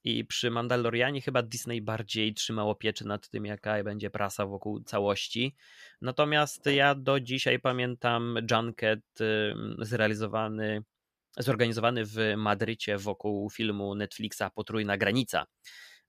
[0.05, 5.57] I przy Mandalorianie chyba Disney bardziej trzymało pieczy nad tym, jaka będzie prasa wokół całości.
[6.01, 9.19] Natomiast ja do dzisiaj pamiętam Junket
[9.79, 10.83] zrealizowany,
[11.39, 15.47] zorganizowany w Madrycie wokół filmu Netflixa Potrójna Granica.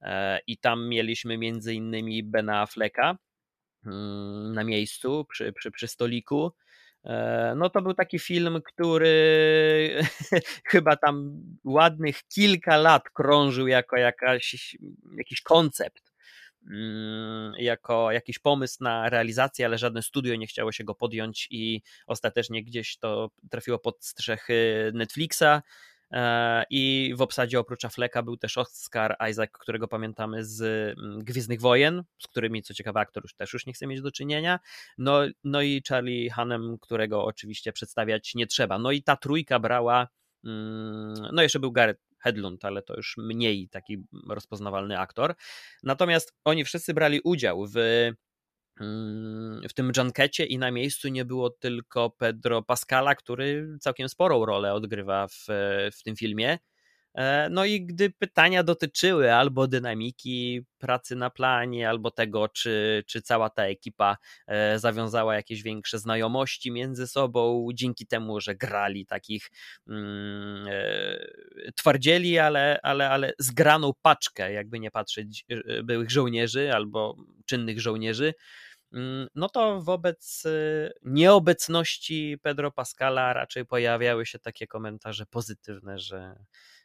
[0.02, 3.18] E, I tam mieliśmy między innymi Bena Afflecka,
[3.86, 6.52] Mm, na miejscu, przy, przy, przy stoliku.
[7.04, 10.02] E, no to był taki film, który
[10.72, 14.78] chyba tam ładnych kilka lat krążył jako jakaś,
[15.18, 16.14] jakiś koncept,
[17.58, 22.64] jako jakiś pomysł na realizację, ale żadne studio nie chciało się go podjąć i ostatecznie
[22.64, 25.62] gdzieś to trafiło pod strzechy Netflixa.
[26.12, 30.62] E, I w obsadzie oprócz Affleka był też Oscar Isaac, którego pamiętamy z
[31.00, 34.12] mm, Gwiezdnych Wojen, z którymi co ciekawe aktor już też już nie chce mieć do
[34.12, 34.60] czynienia.
[34.98, 38.80] No, no i Charlie Hanem, którego oczywiście przedstawiać nie trzeba.
[38.80, 40.08] No i ta trójka brała,
[40.44, 45.36] mm, no jeszcze był Gareth Hedlund, ale to już mniej taki rozpoznawalny aktor.
[45.84, 47.76] Natomiast oni wszyscy brali udział w
[49.70, 54.74] w tym junkecie i na miejscu nie było tylko Pedro Pascala, który całkiem sporą rolę
[54.74, 55.46] odgrywa w,
[55.94, 56.58] w tym filmie.
[57.16, 63.22] E, no i gdy pytania dotyczyły albo dynamiki pracy na planie, albo tego, czy, czy
[63.22, 69.52] cała ta ekipa e, zawiązała jakieś większe znajomości między sobą, dzięki temu, że grali takich
[69.88, 75.46] mm, e, twardzieli, ale, ale, ale zgraną paczkę, jakby nie patrzeć,
[75.84, 78.34] byłych żołnierzy albo czynnych żołnierzy,
[78.94, 80.44] Mm, no to wobec
[81.04, 86.36] nieobecności Pedro Pascala raczej pojawiały się takie komentarze pozytywne, że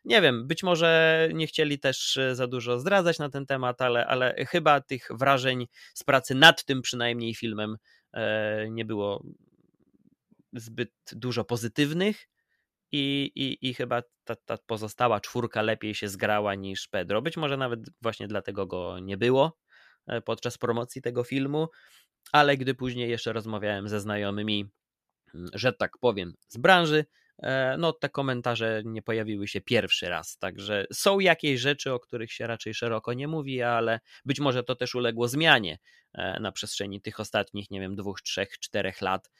[0.05, 4.07] nie wiem, być może nie chcieli też y, za dużo zdradzać na ten temat, ale,
[4.07, 7.77] ale chyba tych wrażeń z pracy nad tym przynajmniej filmem
[8.13, 9.25] e, nie było
[10.53, 12.29] zbyt dużo pozytywnych.
[12.93, 17.23] I, i, i chyba ta, ta pozostała czwórka lepiej się zgrała niż Pedro.
[17.23, 19.59] Być może nawet właśnie dlatego go nie było
[20.07, 21.69] E, podczas promocji tego filmu,
[22.33, 24.71] ale gdy później jeszcze rozmawiałem ze znajomymi,
[25.35, 27.05] mm, że tak powiem, z branży, e,
[27.79, 32.47] no te komentarze nie pojawiły się pierwszy raz, także są jakieś rzeczy, o których się
[32.47, 35.79] raczej szeroko nie mówi, ale być może to też uległo zmianie
[36.13, 39.31] e, na przestrzeni tych ostatnich, nie wiem, dwóch, trzech, czterech lat.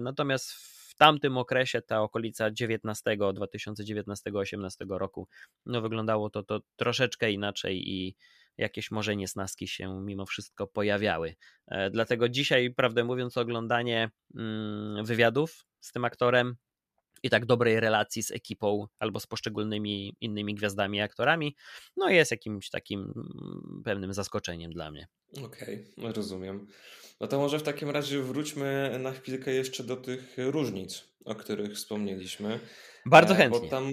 [0.00, 0.52] Natomiast
[0.94, 5.28] w tamtym okresie, ta okolica 19, 2019-18 roku,
[5.66, 8.16] no wyglądało to, to troszeczkę inaczej i
[8.58, 11.34] jakieś może niesnaski się mimo wszystko pojawiały.
[11.66, 16.56] E, dlatego dzisiaj, prawdę mówiąc, oglądanie mm, wywiadów z tym aktorem
[17.24, 21.56] i tak dobrej relacji z ekipą albo z poszczególnymi innymi gwiazdami i aktorami,
[21.96, 25.06] no jest jakimś takim mm, pewnym zaskoczeniem dla mnie.
[25.44, 26.66] Okej, okay, rozumiem.
[27.20, 31.74] No to może w takim razie wróćmy na chwilkę jeszcze do tych różnic, o których
[31.74, 32.60] wspomnieliśmy.
[33.06, 33.60] Bardzo chętnie.
[33.60, 33.90] Bo tam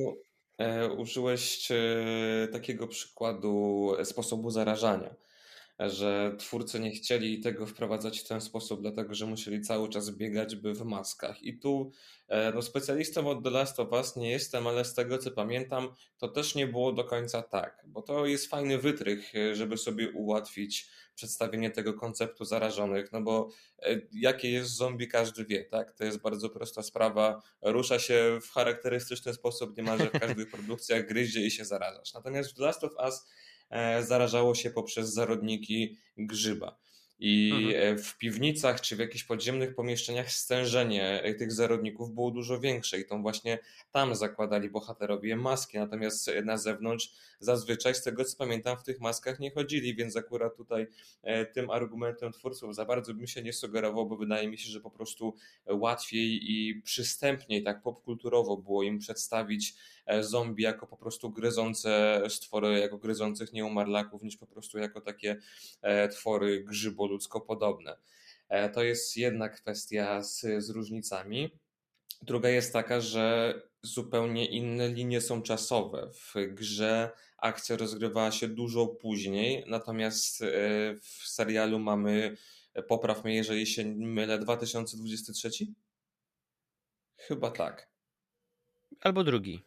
[0.62, 5.16] E, użyłeś e, takiego przykładu sposobu zarażania,
[5.90, 10.56] że twórcy nie chcieli tego wprowadzać w ten sposób, dlatego że musieli cały czas biegać
[10.56, 11.44] by w maskach.
[11.44, 11.92] I tu
[12.28, 15.96] e, no, specjalistą od The Last of Us nie jestem, ale z tego co pamiętam,
[16.18, 20.90] to też nie było do końca tak, bo to jest fajny wytrych, żeby sobie ułatwić
[21.16, 25.92] przedstawienie tego konceptu zarażonych, no bo e, jakie jest zombie każdy wie, tak?
[25.92, 31.46] To jest bardzo prosta sprawa, rusza się w charakterystyczny sposób niemalże w każdych produkcjach, gryzie
[31.46, 32.14] i się zarażasz.
[32.14, 33.51] Natomiast w The Last of Us e,
[34.02, 36.82] zarażało się poprzez zarodniki grzyba.
[37.24, 37.98] I mhm.
[37.98, 43.18] w piwnicach czy w jakichś podziemnych pomieszczeniach stężenie tych zarodników było dużo większe i to
[43.18, 43.60] właśnie
[43.92, 49.40] tam zakładali bohaterowie maski, natomiast na zewnątrz zazwyczaj z tego co pamiętam w tych maskach
[49.40, 50.88] nie chodzili, więc akurat tutaj
[51.54, 54.92] tym argumentem twórców za bardzo bym się nie sugerował, bo wydaje mi się, że po
[54.92, 55.36] prostu
[55.70, 62.80] łatwiej i przystępniej tak popkulturowo było im przedstawić E, zombie jako po prostu gryzące stwory,
[62.80, 65.38] jako gryzących nieumarlaków, niż po prostu jako takie
[65.82, 67.98] e, twory grzybo-ludzko podobne.
[68.50, 71.50] E, to jest jedna kwestia z, z różnicami.
[72.22, 76.12] Druga jest taka, że zupełnie inne linie są czasowe.
[76.14, 80.44] W grze akcja rozgrywała się dużo później, natomiast
[81.02, 82.38] w serialu mamy,
[82.88, 85.50] popraw mnie, jeżeli się mylę, 2023?
[87.18, 87.92] Chyba tak.
[89.02, 89.64] Albo drugi.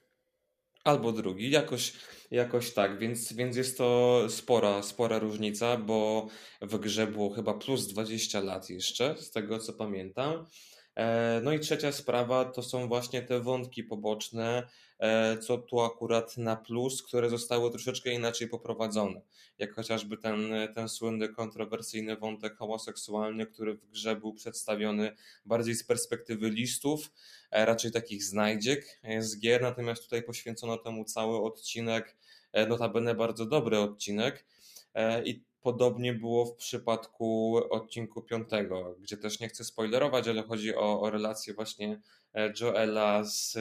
[0.84, 1.92] Albo drugi, jakoś,
[2.30, 6.26] jakoś tak, więc, więc jest to spora, spora różnica, bo
[6.60, 10.46] w grze było chyba plus 20 lat jeszcze, z tego co pamiętam.
[10.96, 16.36] E, no i trzecia sprawa to są właśnie te wątki poboczne, e, co tu akurat
[16.36, 19.20] na plus, które zostały troszeczkę inaczej poprowadzone.
[19.58, 25.84] Jak chociażby ten, ten słynny, kontrowersyjny wątek homoseksualny, który w grze był przedstawiony bardziej z
[25.84, 27.12] perspektywy listów,
[27.50, 32.16] e, raczej takich znajdziek z gier, natomiast tutaj poświęcono temu cały odcinek,
[32.68, 34.44] notabene bardzo dobry odcinek.
[35.24, 41.00] I Podobnie było w przypadku odcinku piątego, gdzie też nie chcę spoilerować, ale chodzi o,
[41.00, 42.00] o relację właśnie
[42.34, 43.52] e, Joela z,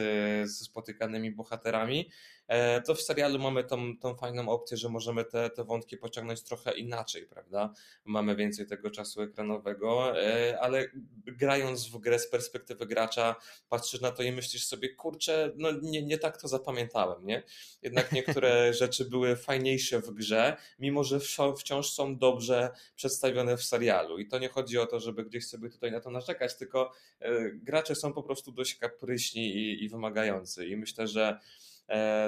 [0.44, 2.10] ze spotykanymi bohaterami.
[2.48, 6.42] E, to w serialu mamy tą, tą fajną opcję, że możemy te, te wątki pociągnąć
[6.42, 7.72] trochę inaczej, prawda?
[8.04, 10.86] Mamy więcej tego czasu ekranowego, e, ale
[11.26, 13.36] grając w grę z perspektywy gracza,
[13.68, 17.42] patrzysz na to i myślisz sobie, kurczę, no nie, nie tak to zapamiętałem, nie?
[17.82, 21.20] Jednak niektóre rzeczy były fajniejsze w grze, mimo że
[21.56, 24.18] wciąż są dobrze przedstawione w serialu.
[24.18, 27.50] I to nie chodzi o to, żeby gdzieś sobie tutaj na to narzekać, tylko e,
[27.50, 30.66] gracze są po prostu dość kapryśni i, i wymagający.
[30.66, 31.38] I myślę, że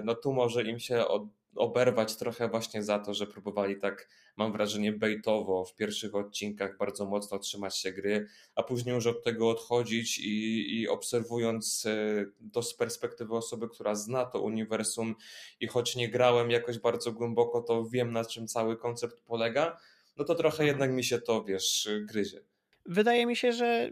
[0.05, 1.05] no tu może im się
[1.57, 7.07] oberwać trochę właśnie za to, że próbowali tak, mam wrażenie, bejtowo w pierwszych odcinkach bardzo
[7.07, 12.62] mocno trzymać się gry, a później już od tego odchodzić i, i obserwując e, to
[12.62, 15.14] z perspektywy osoby, która zna to uniwersum
[15.61, 19.79] i choć nie grałem jakoś bardzo głęboko, to wiem na czym cały koncept polega,
[20.16, 20.69] no to trochę mhm.
[20.69, 22.40] jednak mi się to, wiesz, gryzie.
[22.87, 23.90] Wydaje mi się, że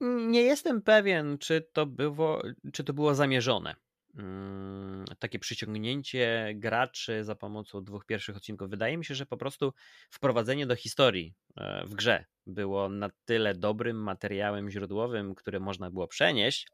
[0.00, 3.74] nie jestem pewien, czy to było, czy to było zamierzone.
[4.18, 8.70] Mm, takie przyciągnięcie graczy za pomocą dwóch pierwszych odcinków.
[8.70, 9.72] Wydaje mi się, że po prostu
[10.10, 16.08] wprowadzenie do historii e, w grze było na tyle dobrym materiałem źródłowym, który można było
[16.08, 16.68] przenieść.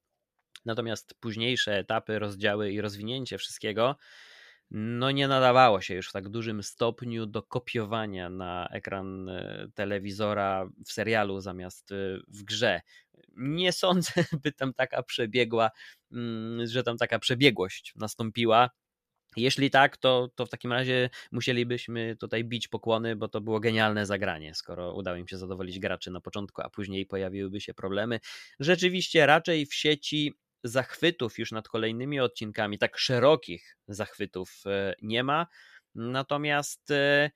[0.64, 3.96] Natomiast późniejsze etapy, rozdziały i rozwinięcie wszystkiego
[4.70, 10.68] no nie nadawało się już w tak dużym stopniu do kopiowania na ekran e, telewizora
[10.86, 11.94] w serialu zamiast e,
[12.28, 12.80] w grze.
[13.36, 14.12] Nie sądzę,
[14.44, 15.70] by tam taka przebiegła,
[16.12, 18.70] mm, że tam taka przebiegłość nastąpiła.
[19.36, 24.06] Jeśli tak, to, to w takim razie musielibyśmy tutaj bić pokłony, bo to było genialne
[24.06, 28.20] zagranie, skoro udało im się zadowolić graczy na początku, a później pojawiłyby się problemy.
[28.60, 35.46] Rzeczywiście raczej w sieci zachwytów już nad kolejnymi odcinkami, tak szerokich zachwytów e, nie ma.
[35.94, 37.30] Natomiast e,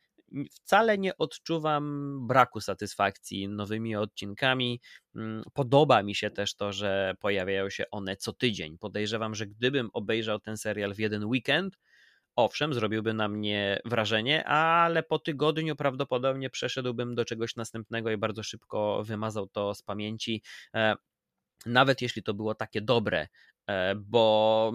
[0.52, 4.80] wcale nie odczuwam braku satysfakcji nowymi odcinkami.
[5.16, 8.78] Mm, podoba mi się też to, że pojawiają się one co tydzień.
[8.78, 11.78] Podejrzewam, że gdybym obejrzał ten serial w jeden weekend,
[12.36, 18.42] owszem, zrobiłby na mnie wrażenie, ale po tygodniu prawdopodobnie przeszedłbym do czegoś następnego i bardzo
[18.42, 20.42] szybko wymazał to z pamięci.
[20.74, 20.94] E,
[21.66, 23.28] nawet jeśli to było takie dobre,
[23.96, 24.72] bo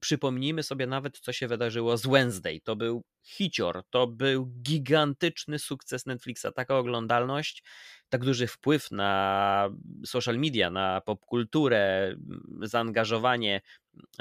[0.00, 2.60] przypomnijmy sobie nawet, co się wydarzyło z Wednesday.
[2.64, 7.62] To był hicior, to był gigantyczny sukces Netflixa, taka oglądalność,
[8.08, 9.70] tak duży wpływ na
[10.06, 12.14] social media, na popkulturę,
[12.62, 13.60] zaangażowanie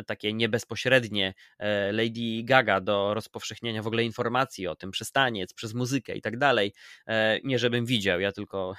[0.05, 5.73] takie niebezpośrednie e, Lady Gaga do rozpowszechniania w ogóle informacji o tym przez taniec, przez
[5.73, 6.73] muzykę i tak dalej.
[7.07, 8.73] E, nie żebym widział, ja tylko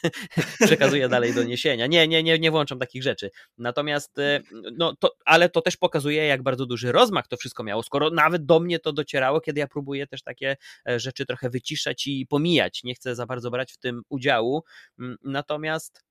[0.66, 1.86] przekazuję dalej doniesienia.
[1.86, 3.30] Nie, nie, nie, nie włączam takich rzeczy.
[3.58, 4.40] Natomiast, e,
[4.72, 8.46] no to, ale to też pokazuje, jak bardzo duży rozmach to wszystko miało, skoro nawet
[8.46, 12.84] do mnie to docierało, kiedy ja próbuję też takie rzeczy trochę wyciszać i pomijać.
[12.84, 14.64] Nie chcę za bardzo brać w tym udziału.
[14.98, 16.07] Mm, natomiast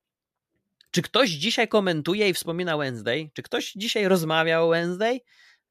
[0.91, 3.29] czy ktoś dzisiaj komentuje i wspomina Wednesday?
[3.33, 5.19] Czy ktoś dzisiaj rozmawia o Wednesday?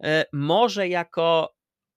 [0.02, 1.54] E, może jako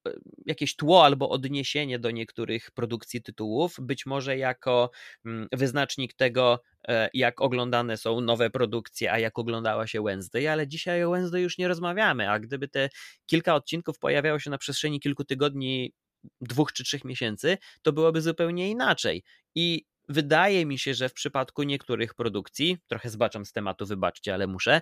[0.08, 0.12] e,
[0.46, 4.92] jakieś tło albo odniesienie do niektórych produkcji tytułów, być może jako
[5.26, 10.68] mm, wyznacznik tego, e, jak oglądane są nowe produkcje, a jak oglądała się Wednesday, ale
[10.68, 12.90] dzisiaj o Wednesday już nie rozmawiamy, a gdyby te
[13.26, 15.94] kilka odcinków pojawiało się na przestrzeni kilku tygodni
[16.42, 19.24] dwóch czy trzech miesięcy, to byłoby zupełnie inaczej.
[19.56, 24.48] I wydaje mi się, że w przypadku niektórych produkcji, trochę zbaczam z tematu, wybaczcie, ale
[24.48, 24.82] muszę,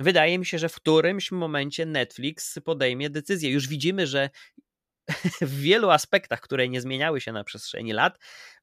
[0.00, 3.50] wydaje mi się, że w którymś momencie Netflix podejmie decyzję.
[3.50, 4.30] Już widzimy, że
[5.40, 8.18] w wielu aspektach, które nie zmieniały się na przestrzeni lat,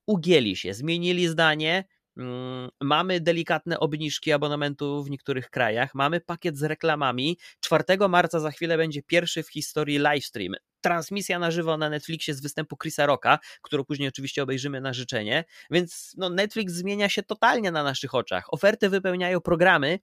[0.07, 1.85] ugięli się, zmienili zdanie.
[2.17, 7.37] Mm, mamy delikatne obniżki abonamentu w niektórych krajach, mamy pakiet z reklamami.
[7.59, 10.53] 4 marca za chwilę będzie pierwszy w historii livestream.
[10.85, 15.43] Transmisja na żywo na Netflixie z występu Chrisa Rocka, którą później oczywiście obejrzymy na życzenie.
[15.71, 18.53] Więc no, Netflix zmienia się totalnie na naszych oczach.
[18.53, 19.99] Oferty wypełniają programy,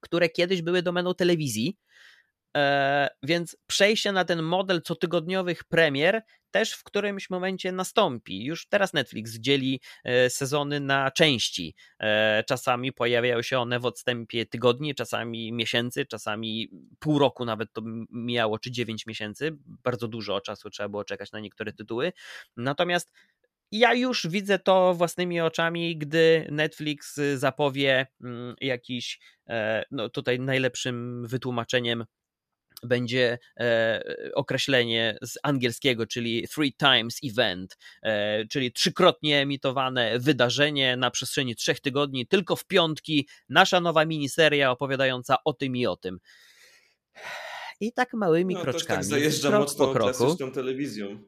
[0.00, 1.76] które kiedyś były domeną telewizji.
[2.56, 8.44] E, więc przejście na ten model cotygodniowych premier też w którymś momencie nastąpi.
[8.44, 11.74] Już teraz Netflix dzieli e, sezony na części.
[12.00, 17.82] E, czasami pojawiają się one w odstępie tygodni, czasami miesięcy, czasami pół roku nawet to
[18.10, 19.56] mijało, czy dziewięć miesięcy.
[19.84, 22.12] Bardzo dużo czasu trzeba było czekać na niektóre tytuły.
[22.56, 23.12] Natomiast
[23.72, 29.20] ja już widzę to własnymi oczami, gdy Netflix zapowie mm, jakiś,
[29.90, 32.04] no tutaj najlepszym wytłumaczeniem
[32.82, 34.02] będzie e,
[34.34, 41.80] określenie z angielskiego, czyli three times event, e, czyli trzykrotnie emitowane wydarzenie na przestrzeni trzech
[41.80, 46.18] tygodni, tylko w piątki, nasza nowa miniseria opowiadająca o tym i o tym.
[47.80, 48.98] I tak małymi no, kroczkami.
[48.98, 50.36] Tak zajeżdża krok mocno po kroku.
[50.54, 51.22] telewizją.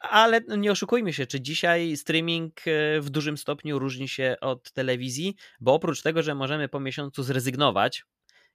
[0.00, 5.34] Ale nie oszukujmy się, czy dzisiaj streaming e, w dużym stopniu różni się od telewizji,
[5.60, 8.04] bo oprócz tego, że możemy po miesiącu zrezygnować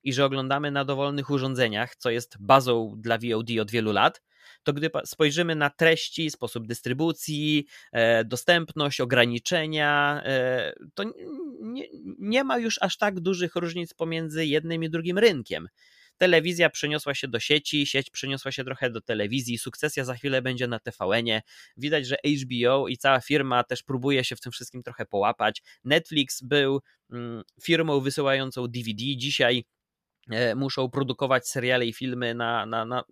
[0.04, 4.22] i że oglądamy na dowolnych urządzeniach, co jest bazą dla VOD od wielu lat,
[4.64, 11.04] to gdy spojrzymy na treści, sposób dystrybucji, e, dostępność, ograniczenia, e, to
[11.62, 11.86] nie,
[12.20, 15.68] nie ma już aż tak dużych różnic pomiędzy jednym i drugim rynkiem.
[16.18, 20.68] Telewizja przeniosła się do sieci, sieć przeniosła się trochę do telewizji, sukcesja za chwilę będzie
[20.68, 21.42] na TVN-ie.
[21.78, 25.62] Widać, że HBO i cała firma też próbuje się w tym wszystkim trochę połapać.
[25.84, 26.82] Netflix był
[27.12, 29.64] mm, firmą wysyłającą DVD, dzisiaj
[30.56, 33.04] muszą produkować seriale i filmy na, na, na,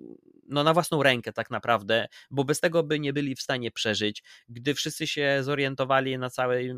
[0.48, 4.24] no na własną rękę tak naprawdę, bo bez tego by nie byli w stanie przeżyć.
[4.50, 6.76] Gdy wszyscy się zorientowali na całej,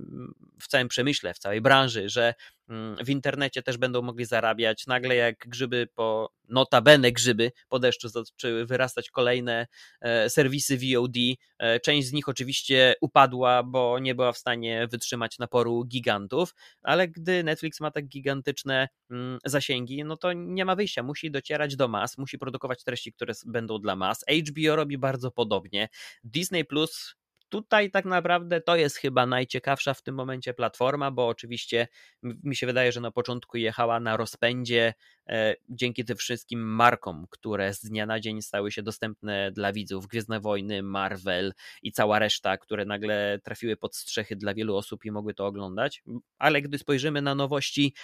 [0.62, 2.34] w całym przemyśle, w całej branży, że
[2.70, 8.10] mm, w internecie też będą mogli zarabiać, nagle jak grzyby po, notabene grzyby po deszczu
[8.10, 9.68] zaczęły wyrastać kolejne
[10.02, 11.16] e, serwisy VOD.
[11.60, 17.08] E, część z nich oczywiście upadła, bo nie była w stanie wytrzymać naporu gigantów, ale
[17.08, 21.88] gdy Netflix ma tak gigantyczne mm, zasięgi, no to nie ma wyjścia, musi docierać do
[21.88, 24.26] mas, musi produkować treści, które będą dla mas.
[24.50, 25.90] HBO robi bardzo podobnie.
[26.24, 27.21] Disney Plus
[27.52, 31.88] tutaj tak naprawdę to jest chyba najciekawsza w tym momencie platforma, bo oczywiście
[32.24, 34.94] mi się wydaje, że na początku jechała na rozpędzie
[35.30, 40.08] e, dzięki tym wszystkim markom, które z dnia na dzień stały się dostępne dla widzów.
[40.08, 45.12] Gwiezdne Wojny, Marvel i cała reszta, które nagle trafiły pod strzechy dla wielu osób i
[45.12, 46.04] mogły to oglądać.
[46.38, 47.96] Ale gdy spojrzymy na nowości,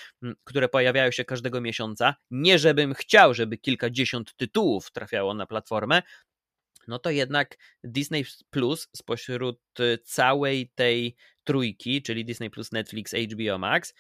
[0.43, 6.01] które pojawiają się każdego miesiąca, nie żebym chciał, żeby kilkadziesiąt tytułów trafiało na platformę,
[6.87, 13.57] no to jednak Disney Plus spośród y, całej tej trójki, czyli Disney Plus, Netflix, HBO
[13.57, 13.93] Max,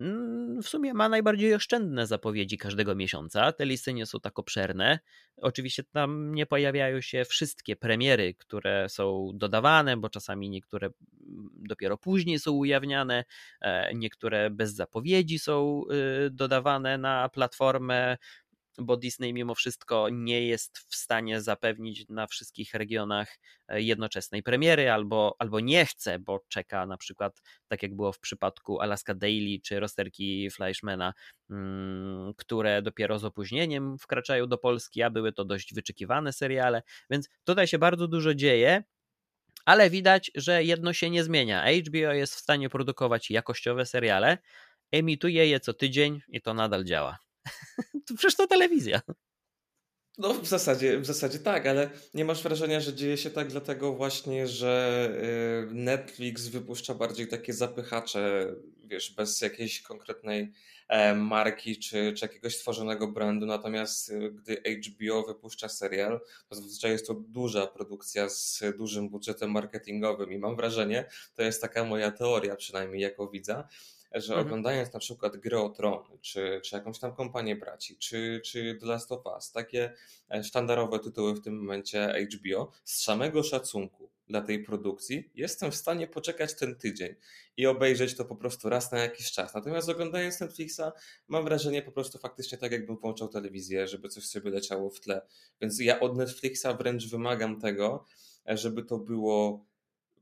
[0.00, 3.52] mm, w sumie ma najbardziej oszczędne zapowiedzi każdego miesiąca.
[3.52, 4.98] Te listy nie są tak obszerne.
[5.36, 11.98] Oczywiście tam nie pojawiają się wszystkie premiery, które są dodawane, bo czasami niektóre mm, dopiero
[11.98, 13.24] później są ujawniane,
[13.60, 15.82] e, niektóre bez zapowiedzi są
[16.26, 18.16] y, dodawane na platformę
[18.78, 24.90] bo Disney mimo wszystko nie jest w stanie zapewnić na wszystkich regionach e, jednoczesnej premiery,
[24.90, 29.60] albo, albo nie chce, bo czeka na przykład, tak jak było w przypadku Alaska Daily
[29.64, 31.12] czy Rosterki Fleischmana,
[31.50, 37.28] mm, które dopiero z opóźnieniem wkraczają do Polski, a były to dość wyczekiwane seriale, więc
[37.44, 38.82] tutaj się bardzo dużo dzieje.
[39.64, 41.64] Ale widać, że jedno się nie zmienia.
[41.64, 44.38] HBO jest w stanie produkować jakościowe seriale,
[44.92, 47.25] emituje je co tydzień i to nadal działa.
[48.16, 49.00] przecież to telewizja.
[50.18, 53.92] No w zasadzie, w zasadzie tak, ale nie masz wrażenia, że dzieje się tak dlatego
[53.92, 55.08] właśnie, że
[55.70, 60.52] y, Netflix wypuszcza bardziej takie zapychacze, wiesz, bez jakiejś konkretnej
[60.88, 66.90] e, marki czy, czy jakiegoś stworzonego brandu, natomiast y, gdy HBO wypuszcza serial, to zazwyczaj
[66.90, 72.10] jest to duża produkcja z dużym budżetem marketingowym i mam wrażenie, to jest taka moja
[72.10, 73.64] teoria przynajmniej, jaką widzę,
[74.20, 74.46] że mhm.
[74.46, 78.86] oglądając na przykład Gry o Tron, czy, czy jakąś tam kompanię braci, czy, czy The
[78.86, 79.92] Last of Us, takie
[80.30, 85.74] e, sztandarowe tytuły w tym momencie HBO, z samego szacunku dla tej produkcji, jestem w
[85.74, 87.14] stanie poczekać ten tydzień
[87.56, 89.54] i obejrzeć to po prostu raz na jakiś czas.
[89.54, 90.92] Natomiast oglądając Netflixa,
[91.28, 95.22] mam wrażenie po prostu faktycznie tak, jakbym włączał telewizję, żeby coś sobie leciało w tle.
[95.60, 98.04] Więc ja od Netflixa wręcz wymagam tego,
[98.46, 99.64] żeby to było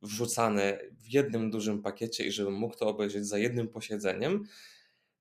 [0.04, 4.44] wrzucane w jednym dużym pakiecie i żebym mógł to obejrzeć za jednym posiedzeniem.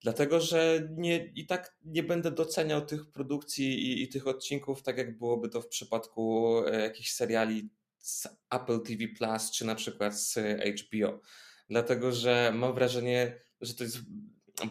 [0.01, 4.97] Dlatego, że nie, i tak nie będę doceniał tych produkcji i, i tych odcinków, tak
[4.97, 10.19] jak byłoby to w przypadku e, jakichś seriali z Apple TV Plus czy na przykład
[10.19, 10.39] z
[10.81, 11.21] HBO.
[11.69, 13.97] Dlatego, że mam wrażenie, że to jest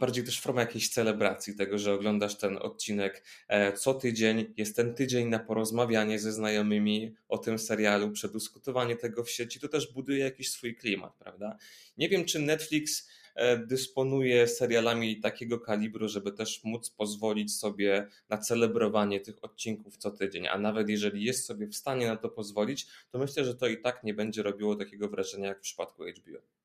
[0.00, 4.54] bardziej też forma jakiejś celebracji tego, że oglądasz ten odcinek e, co tydzień.
[4.56, 9.60] Jest ten tydzień na porozmawianie ze znajomymi o tym serialu, przedyskutowanie tego w sieci.
[9.60, 11.56] To też buduje jakiś swój klimat, prawda?
[11.98, 18.38] Nie wiem, czy Netflix e, dysponuje serialami takiego kalibru, żeby też móc pozwolić sobie na
[18.38, 22.86] celebrowanie tych odcinków co tydzień, a nawet jeżeli jest sobie w stanie na to pozwolić,
[23.10, 26.61] to myślę, że to i tak nie będzie robiło takiego wrażenia jak w przypadku HBO.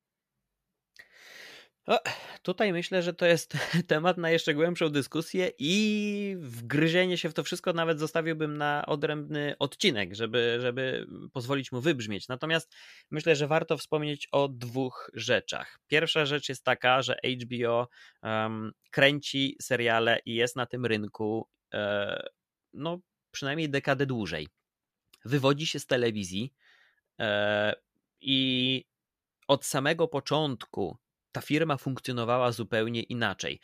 [1.88, 1.98] No,
[2.42, 3.52] tutaj myślę, że to jest
[3.86, 9.54] temat na jeszcze głębszą dyskusję i wgryzienie się w to wszystko nawet zostawiłbym na odrębny
[9.58, 12.28] odcinek, żeby, żeby pozwolić mu wybrzmieć.
[12.28, 12.74] Natomiast
[13.10, 15.78] myślę, że warto wspomnieć o dwóch rzeczach.
[15.86, 17.88] Pierwsza rzecz jest taka, że HBO
[18.22, 22.28] um, kręci seriale i jest na tym rynku e,
[22.72, 22.98] no,
[23.30, 24.48] przynajmniej dekadę dłużej.
[25.24, 26.52] Wywodzi się z telewizji
[27.20, 27.74] e,
[28.20, 28.84] i
[29.46, 30.98] od samego początku
[31.38, 33.60] ta firma funkcjonowała zupełnie inaczej.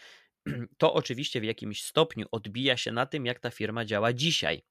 [0.78, 4.62] To oczywiście w jakimś stopniu odbija się na tym, jak ta firma działa dzisiaj,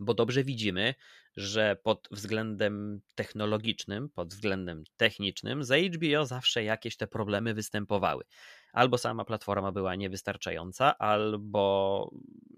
[0.00, 0.94] bo dobrze widzimy,
[1.36, 8.24] że pod względem technologicznym, pod względem technicznym, za HBO zawsze jakieś te problemy występowały
[8.72, 12.10] albo sama platforma była niewystarczająca, albo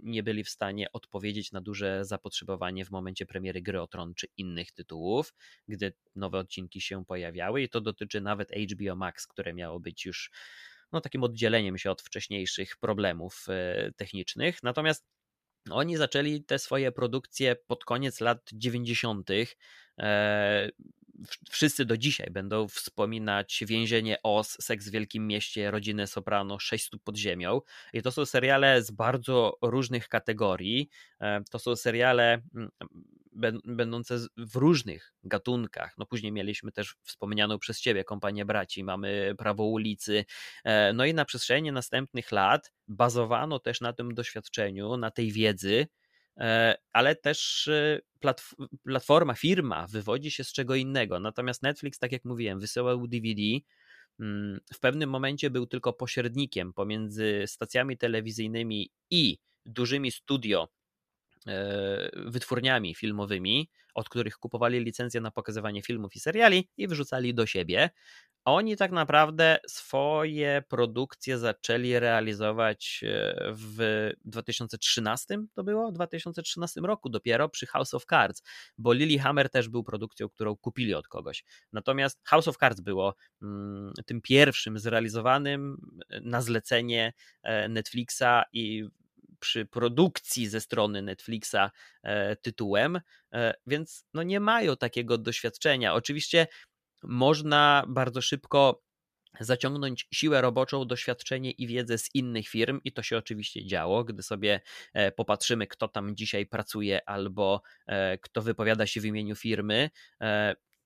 [0.03, 4.27] nie byli w stanie odpowiedzieć na duże zapotrzebowanie w momencie premiery Gry o Tron czy
[4.37, 5.35] innych tytułów,
[5.69, 10.31] gdy nowe odcinki się pojawiały i to dotyczy nawet HBO Max, które miało być już
[10.93, 14.63] no, takim oddzieleniem się od wcześniejszych problemów e, technicznych.
[14.63, 15.07] Natomiast
[15.71, 19.31] oni zaczęli te swoje produkcje pod koniec lat 90
[21.51, 27.03] wszyscy do dzisiaj będą wspominać Więzienie Os, Seks w Wielkim Mieście, Rodzinę Soprano, Sześć stóp
[27.03, 27.61] pod ziemią.
[27.93, 30.89] I to są seriale z bardzo różnych kategorii.
[31.21, 32.71] E, to są seriale mm,
[33.65, 35.95] będące w różnych gatunkach.
[35.99, 40.25] No później mieliśmy też wspomnianą przez ciebie kompanię braci, mamy Prawo ulicy.
[40.65, 45.87] E, no i na przestrzeni następnych lat bazowano też na tym doświadczeniu, na tej wiedzy,
[46.93, 48.01] ale też e,
[48.85, 51.21] platforma, firma wywodzi się z czego innego.
[51.21, 53.43] Natomiast Netflix, tak jak mówiłem, wysyłał DVD.
[54.21, 60.69] Mm, w pewnym momencie był tylko pośrednikiem pomiędzy stacjami telewizyjnymi i dużymi studio
[61.47, 67.47] e, wytwórniami filmowymi, od których kupowali licencje na pokazywanie filmów i seriali i wrzucali do
[67.47, 67.91] siebie.
[68.45, 75.91] Oni tak naprawdę swoje produkcje zaczęli realizować e, w 2013, to było?
[75.91, 78.43] W 2013 roku dopiero przy House of Cards,
[78.79, 81.45] bo Lilyhammer też był produkcją, którą kupili od kogoś.
[81.73, 85.77] Natomiast House of Cards było mm, tym pierwszym zrealizowanym
[86.09, 88.89] e, na zlecenie e, Netflixa i
[89.45, 91.71] przy produkcji ze strony Netflixa
[92.43, 93.01] tytułem,
[93.67, 95.95] więc no nie mają takiego doświadczenia.
[95.95, 96.47] Oczywiście
[97.03, 98.83] można bardzo szybko
[99.41, 104.23] zaciągnąć siłę roboczą, doświadczenie i wiedzę z innych firm, i to się oczywiście działo, gdy
[104.23, 104.61] sobie
[104.95, 109.91] e, popatrzymy, kto tam dzisiaj pracuje albo e, kto wypowiada się w imieniu firmy.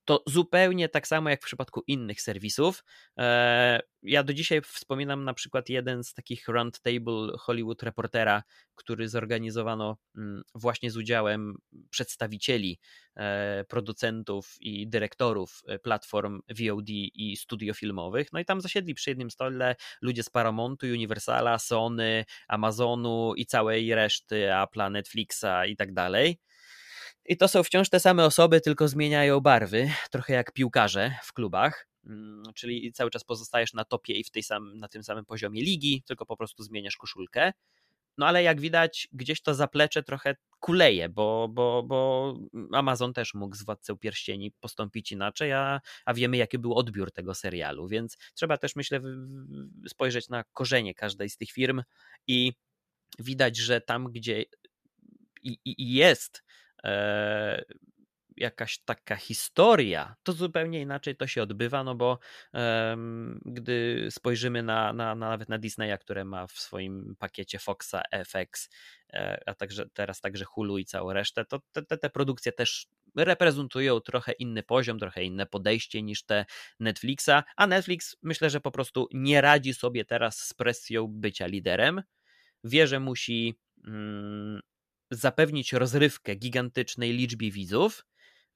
[0.09, 2.84] To zupełnie tak samo jak w przypadku innych serwisów.
[3.18, 8.42] E, ja do dzisiaj wspominam na przykład jeden z takich roundtable Hollywood Reportera,
[8.74, 11.54] który zorganizowano mm, właśnie z udziałem
[11.90, 12.78] przedstawicieli
[13.16, 18.32] e, producentów i dyrektorów e, platform VOD i studio filmowych.
[18.32, 23.94] No i tam zasiedli przy jednym stole ludzie z Paramountu, Universala, Sony, Amazonu i całej
[23.94, 26.38] reszty Apple'a, Netflixa i tak dalej.
[27.29, 31.89] I to są wciąż te same osoby, tylko zmieniają barwy, trochę jak piłkarze w klubach.
[32.07, 35.62] Mm, czyli cały czas pozostajesz na topie i w tej sam, na tym samym poziomie
[35.62, 37.53] ligi, tylko po prostu zmieniasz koszulkę.
[38.18, 42.35] No ale jak widać, gdzieś to zaplecze trochę kuleje, bo, bo, bo
[42.72, 47.35] Amazon też mógł z Władcą Pierścieni postąpić inaczej, a, a wiemy, jaki był odbiór tego
[47.35, 49.01] serialu, więc trzeba też, myślę,
[49.89, 51.83] spojrzeć na korzenie każdej z tych firm
[52.26, 52.53] i
[53.18, 54.45] widać, że tam, gdzie
[55.43, 56.43] i, i jest
[56.85, 57.64] E,
[58.41, 62.18] jakaś taka historia, to zupełnie inaczej to się odbywa, no bo
[62.53, 68.03] um, gdy spojrzymy na, na, na, nawet na Disneya, które ma w swoim pakiecie Foxa,
[68.12, 68.68] FX,
[69.12, 72.87] e, a także teraz także Hulu i całą resztę, to te, te, te produkcje też
[73.16, 76.45] reprezentują trochę inny poziom, trochę inne podejście niż te
[76.81, 82.03] Netflixa, a Netflix myślę, że po prostu nie radzi sobie teraz z presją bycia liderem.
[82.64, 84.61] Wie, że musi mm,
[85.11, 88.06] zapewnić rozrywkę gigantycznej liczbie widzów,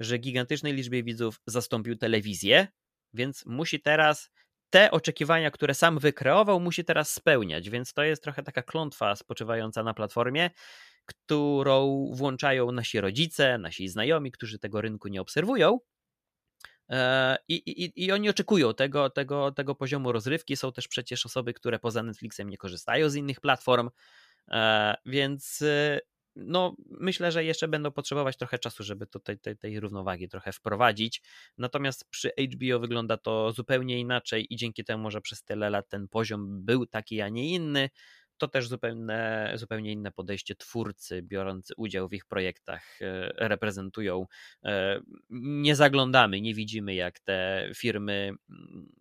[0.00, 2.68] że gigantycznej liczbie widzów zastąpił telewizję,
[3.14, 4.30] więc musi teraz
[4.70, 9.82] te oczekiwania, które sam wykreował, musi teraz spełniać, więc to jest trochę taka klątwa spoczywająca
[9.82, 10.50] na platformie,
[11.04, 15.78] którą włączają nasi rodzice, nasi znajomi, którzy tego rynku nie obserwują.
[16.90, 20.56] E, I, i, I oni oczekują tego, tego, tego poziomu rozrywki.
[20.56, 23.90] Są też przecież osoby, które poza Netflixem nie korzystają z innych platform,
[24.50, 26.00] e, więc e,
[26.36, 31.22] no, myślę, że jeszcze będą potrzebować trochę czasu, żeby tutaj tej, tej równowagi trochę wprowadzić.
[31.58, 36.08] Natomiast przy HBO wygląda to zupełnie inaczej i dzięki temu, że przez tyle lat ten
[36.08, 37.90] poziom był taki, a nie inny,
[38.38, 44.26] to też zupełnie, zupełnie inne podejście twórcy biorący udział w ich projektach e, reprezentują.
[44.64, 48.92] E, nie zaglądamy, nie widzimy, jak te firmy mm,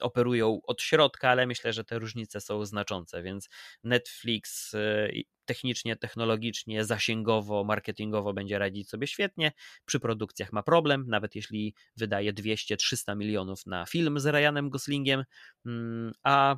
[0.00, 3.48] operują od środka, ale myślę, że te różnice są znaczące, więc
[3.84, 5.08] Netflix e,
[5.44, 9.52] technicznie, technologicznie, zasięgowo, marketingowo będzie radzić sobie świetnie.
[9.84, 15.24] Przy produkcjach ma problem, nawet jeśli wydaje 200-300 milionów na film z Ryanem Goslingiem,
[15.66, 16.56] mm, a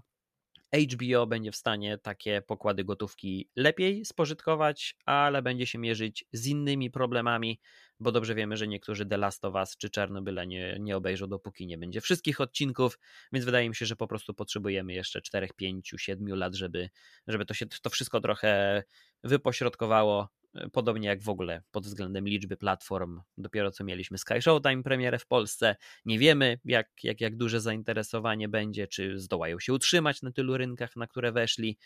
[0.73, 6.91] HBO będzie w stanie takie pokłady gotówki lepiej spożytkować, ale będzie się mierzyć z innymi
[6.91, 7.61] problemami,
[8.01, 11.67] bo dobrze wiemy, że niektórzy The Last of Us czy Czarnobyla nie, nie obejrzą, dopóki
[11.67, 12.99] nie będzie wszystkich odcinków,
[13.33, 16.91] więc wydaje mi się, że po prostu potrzebujemy jeszcze 4, 5, 7 lat, żeby,
[17.27, 18.83] żeby to się to wszystko trochę
[19.25, 20.29] wypośrodkowało,
[20.73, 23.21] podobnie jak w ogóle pod względem liczby platform.
[23.39, 25.77] Dopiero co mieliśmy Sky Showtime premierę w Polsce.
[26.05, 30.97] Nie wiemy, jak, jak, jak duże zainteresowanie będzie, czy zdołają się utrzymać na tylu rynkach,
[30.97, 31.79] na które weszli.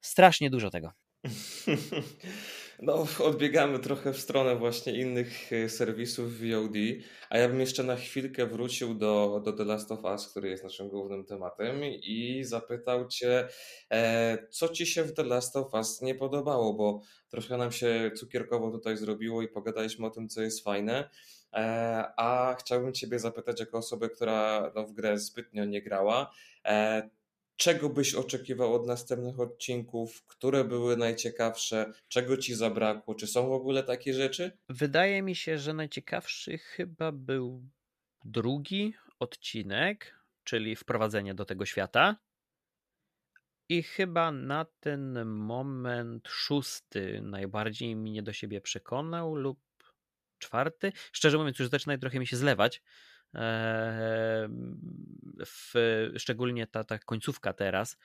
[0.00, 0.92] Strasznie dużo tego.
[2.82, 6.74] No, odbiegamy trochę w stronę właśnie innych e, serwisów VOD,
[7.30, 10.64] a ja bym jeszcze na chwilkę wrócił do, do The Last of Us, który jest
[10.64, 13.48] naszym głównym tematem i zapytał Cię,
[13.90, 18.10] e, co Ci się w The Last of Us nie podobało, bo trochę nam się
[18.16, 21.10] cukierkowo tutaj zrobiło i pogadaliśmy o tym, co jest fajne,
[21.52, 21.58] e,
[22.16, 26.30] a chciałbym Ciebie zapytać jako osobę, która no, w grę zbytnio nie grała,
[26.64, 27.10] e,
[27.60, 33.52] czego byś oczekiwał od następnych odcinków, które były najciekawsze, czego ci zabrakło, czy są w
[33.52, 34.58] ogóle takie rzeczy?
[34.68, 37.62] Wydaje mi się, że najciekawszy chyba był
[38.24, 42.16] drugi odcinek, czyli wprowadzenie do tego świata.
[43.68, 49.58] I chyba na ten moment szósty najbardziej mnie do siebie przekonał, lub
[50.38, 50.92] czwarty.
[51.12, 52.82] Szczerze mówiąc, już zaczyna trochę mi się zlewać,
[55.46, 55.72] w,
[56.16, 57.98] szczególnie ta, ta końcówka teraz,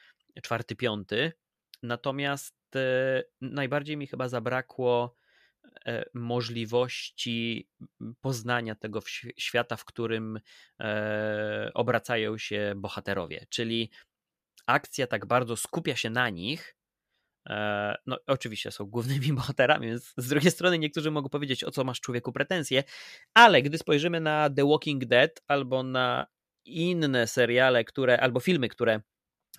[0.43, 1.33] czwarty, piąty.
[1.83, 5.15] Natomiast e, najbardziej mi chyba zabrakło
[5.85, 7.69] e, możliwości
[8.21, 8.99] poznania tego
[9.37, 10.39] świata, w którym
[10.79, 13.45] e, obracają się bohaterowie.
[13.49, 13.91] Czyli
[14.65, 16.84] akcja tak bardzo skupia się na nich, E,
[18.05, 22.01] no, oczywiście są głównymi bohaterami, więc z drugiej strony niektórzy mogą powiedzieć, o co masz
[22.01, 22.83] człowieku pretensje,
[23.33, 26.27] ale gdy spojrzymy na The Walking Dead albo na
[26.65, 29.01] inne seriale, które, albo filmy, które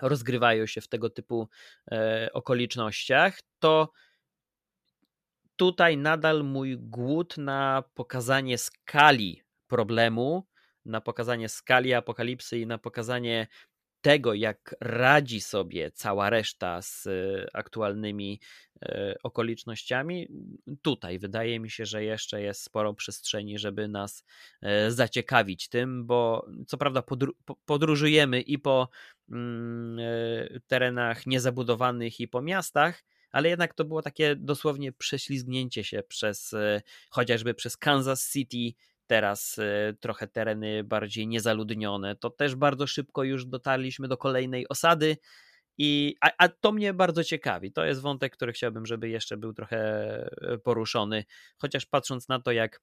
[0.03, 1.49] rozgrywają się w tego typu
[1.93, 3.93] e, okolicznościach, to
[5.57, 10.47] tutaj nadal mój głód na pokazanie skali problemu,
[10.85, 13.47] na pokazanie skali apokalipsy i na pokazanie
[14.01, 17.11] tego, jak radzi sobie cała reszta z e,
[17.53, 18.41] aktualnymi
[18.83, 20.29] e, okolicznościami,
[20.83, 24.25] tutaj wydaje mi się, że jeszcze jest sporo przestrzeni, żeby nas
[24.63, 27.03] e, zaciekawić tym, bo co prawda
[27.67, 28.89] podróżujemy i po
[29.31, 29.99] mm,
[30.67, 36.55] terenach niezabudowanych, i po miastach, ale jednak to było takie dosłownie prześlizgnięcie się przez
[37.11, 43.47] chociażby przez Kansas City, teraz y, trochę tereny bardziej niezaludnione, to też bardzo szybko już
[43.47, 45.17] dotarliśmy do kolejnej osady.
[45.79, 47.73] I, a, a to mnie bardzo ciekawi.
[47.73, 49.79] To jest wątek, który chciałbym, żeby jeszcze był trochę
[50.43, 51.25] e, poruszony.
[51.59, 52.81] Chociaż patrząc na to, jak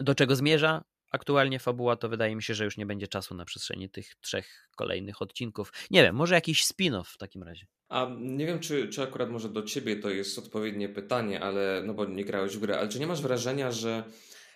[0.00, 3.44] do czego zmierza aktualnie fabuła, to wydaje mi się, że już nie będzie czasu na
[3.44, 5.72] przestrzeni tych trzech kolejnych odcinków.
[5.90, 7.66] Nie wiem, może jakiś spin-off w takim razie.
[7.88, 11.94] A nie wiem, czy, czy akurat może do ciebie to jest odpowiednie pytanie, ale no
[11.94, 14.04] bo nie grałeś w grę, ale czy nie masz wrażenia, że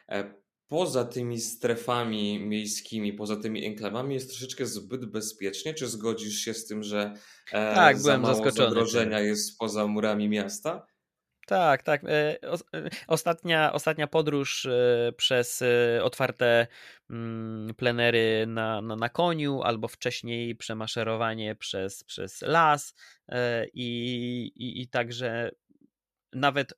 [0.08, 0.34] e,
[0.68, 5.74] poza tymi strefami miejskimi, poza tymi enklawami jest troszeczkę zbyt bezpiecznie?
[5.74, 7.14] Czy zgodzisz się z tym, że
[7.52, 8.68] e, tak, za byłem mało zaskoczony.
[8.68, 10.86] zagrożenia jest poza murami miasta?
[11.46, 12.04] Tak, tak.
[12.04, 15.62] E, e, ostatnia, ostatnia podróż e, przez
[16.02, 16.66] otwarte
[17.10, 22.94] mm, plenery na, na, na koniu, albo wcześniej przemaszerowanie przez, przez las
[23.72, 25.50] i, i, i także
[26.32, 26.74] nawet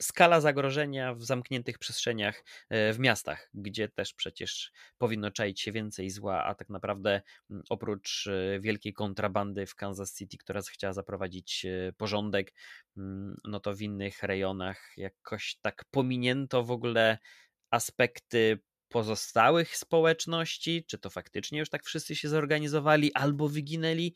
[0.00, 6.44] skala zagrożenia w zamkniętych przestrzeniach w miastach, gdzie też przecież powinno czaić się więcej zła,
[6.44, 8.28] a tak naprawdę mm, oprócz
[8.60, 12.54] wielkiej kontrabandy w Kansas City, która chciała zaprowadzić porządek,
[12.96, 17.18] mm, no to w innych rejonach jakoś tak pominięto w ogóle
[17.70, 24.14] aspekty pozostałych społeczności, czy to faktycznie już tak wszyscy się zorganizowali albo wyginęli.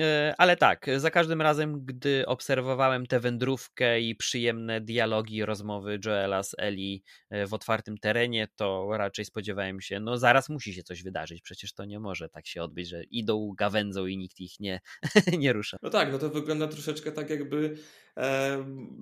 [0.00, 6.42] E, ale tak, za każdym razem, gdy obserwowałem tę wędrówkę i przyjemne dialogi, rozmowy Joela
[6.42, 11.02] z Eli e, w otwartym terenie, to raczej spodziewałem się, no zaraz musi się coś
[11.02, 14.80] wydarzyć, przecież to nie może tak się odbyć, że idą, gawędzą i nikt ich nie,
[15.38, 15.76] nie rusza.
[15.82, 17.76] No tak, no to wygląda troszeczkę tak jakby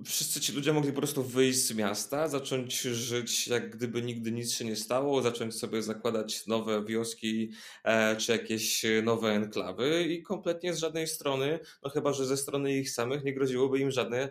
[0.05, 4.53] wszyscy ci ludzie mogli po prostu wyjść z miasta, zacząć żyć jak gdyby nigdy nic
[4.53, 7.51] się nie stało, zacząć sobie zakładać nowe wioski
[7.83, 12.77] e, czy jakieś nowe enklawy i kompletnie z żadnej strony, no chyba, że ze strony
[12.77, 14.29] ich samych nie groziłoby im żadne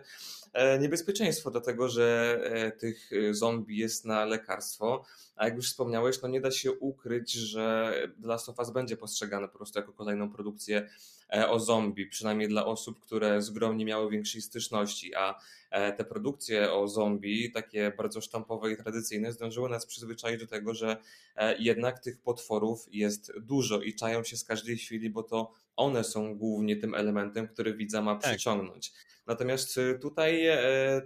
[0.79, 5.05] niebezpieczeństwo, dlatego że e, tych zombie jest na lekarstwo.
[5.35, 8.97] A jak już wspomniałeś, no nie da się ukryć, że The Last of Us będzie
[8.97, 10.89] postrzegane po prostu jako kolejną produkcję
[11.33, 15.39] e, o zombie, przynajmniej dla osób, które z grą nie miały większej styczności, a
[15.71, 20.73] e, te produkcje o zombie, takie bardzo sztampowe i tradycyjne, zdążyły nas przyzwyczaić do tego,
[20.73, 20.97] że
[21.35, 25.51] e, jednak tych potworów jest dużo i czają się z każdej chwili, bo to
[25.81, 28.31] one są głównie tym elementem, który widza ma tak.
[28.31, 28.91] przyciągnąć.
[28.91, 29.11] Tak.
[29.27, 30.57] Natomiast y, tutaj e,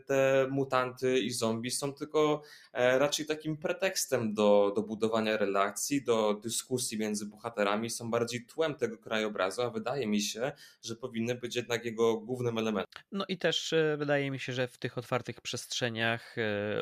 [0.05, 2.41] te mutanty i zombie są tylko
[2.73, 8.75] e, raczej takim pretekstem do, do budowania relacji, do dyskusji między bohaterami, są bardziej tłem
[8.75, 10.51] tego krajobrazu, a wydaje mi się,
[10.81, 13.03] że powinny być jednak jego głównym elementem.
[13.11, 16.35] No i też e, wydaje mi się, że w tych otwartych przestrzeniach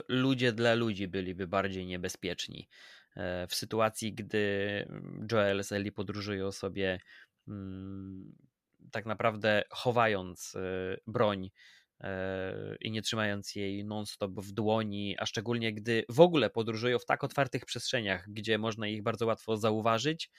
[0.07, 2.69] ludzie dla ludzi byliby bardziej niebezpieczni.
[3.49, 4.39] W sytuacji, gdy
[5.31, 6.99] Joel z Ellie podróżują sobie
[8.91, 10.59] tak naprawdę chowając e,
[11.07, 11.51] broń
[11.99, 17.05] e, i nie trzymając jej non-stop w dłoni, a szczególnie gdy w ogóle podróżują w
[17.05, 20.31] tak otwartych przestrzeniach, gdzie można ich bardzo łatwo zauważyć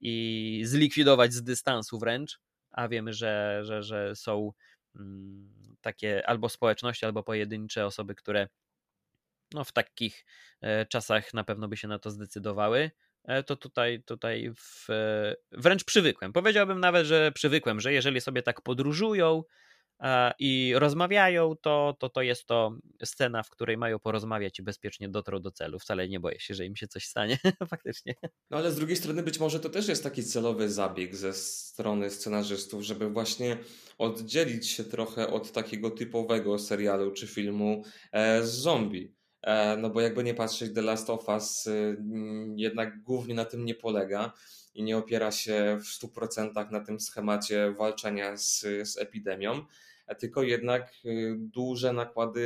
[0.00, 2.40] i zlikwidować z dystansu wręcz,
[2.70, 4.52] a wiemy, że, że, że są
[4.96, 8.48] mm, takie albo społeczności, albo pojedyncze osoby, które
[9.54, 10.24] no, w takich
[10.60, 12.90] e, czasach na pewno by się na to zdecydowały.
[13.26, 16.32] E, to tutaj, tutaj w, e, wręcz przywykłem.
[16.32, 19.42] Powiedziałbym nawet, że przywykłem, że jeżeli sobie tak podróżują
[20.00, 25.08] e, i rozmawiają, to, to to jest to scena, w której mają porozmawiać i bezpiecznie
[25.08, 25.78] dotrą do celu.
[25.78, 27.38] Wcale nie boję się, że im się coś stanie,
[27.70, 28.14] faktycznie.
[28.50, 32.10] No ale z drugiej strony być może to też jest taki celowy zabieg ze strony
[32.10, 33.58] scenarzystów, żeby właśnie
[33.98, 37.82] oddzielić się trochę od takiego typowego serialu czy filmu
[38.42, 39.15] z zombie
[39.78, 41.96] no bo jakby nie patrzeć, The Last of Us y,
[42.56, 44.32] jednak głównie na tym nie polega
[44.74, 49.64] i nie opiera się w 100% na tym schemacie walczenia z, z epidemią,
[50.06, 52.42] e, tylko jednak y, duże nakłady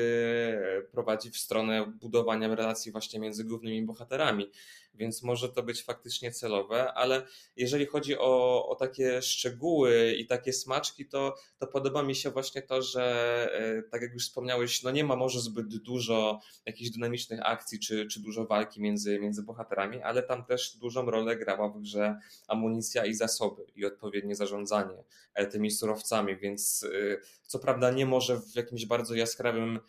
[0.79, 4.51] e, prowadzi w stronę budowania relacji właśnie między głównymi bohaterami
[4.95, 7.27] więc może to być faktycznie celowe, ale
[7.57, 12.63] jeżeli chodzi o, o takie szczegóły i takie smaczki, to, to podoba mi się właśnie
[12.63, 13.05] to, że
[13.53, 18.07] e, tak jak już wspomniałeś, no nie ma może zbyt dużo jakichś dynamicznych akcji czy,
[18.07, 22.19] czy dużo walki między, między bohaterami, ale tam też dużą rolę grała w grze
[22.49, 27.17] amunicja i zasoby i odpowiednie zarządzanie e, tymi surowcami, więc e,
[27.47, 29.81] co prawda nie może w jakimś bardzo jaskrawym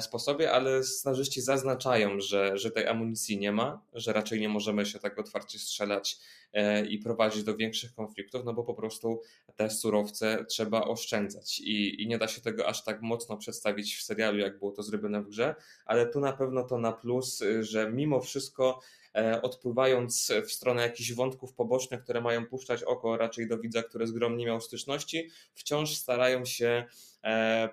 [0.00, 4.98] sposobie, ale scenarzyści zaznaczają, że, że tej amunicji nie ma, że raczej nie możemy się
[4.98, 6.18] tak otwarcie strzelać
[6.52, 9.22] e, i prowadzić do większych konfliktów, no bo po prostu
[9.56, 11.60] te surowce trzeba oszczędzać.
[11.60, 14.82] I, i nie da się tego aż tak mocno przedstawić w serialu, jak było to
[14.82, 15.54] zrobione w grze,
[15.86, 18.80] ale tu na pewno to na plus, że mimo wszystko
[19.14, 24.06] e, odpływając w stronę jakichś wątków pobocznych, które mają puszczać oko raczej do widza, który
[24.06, 27.07] z grom nie miał styczności, wciąż starają się E,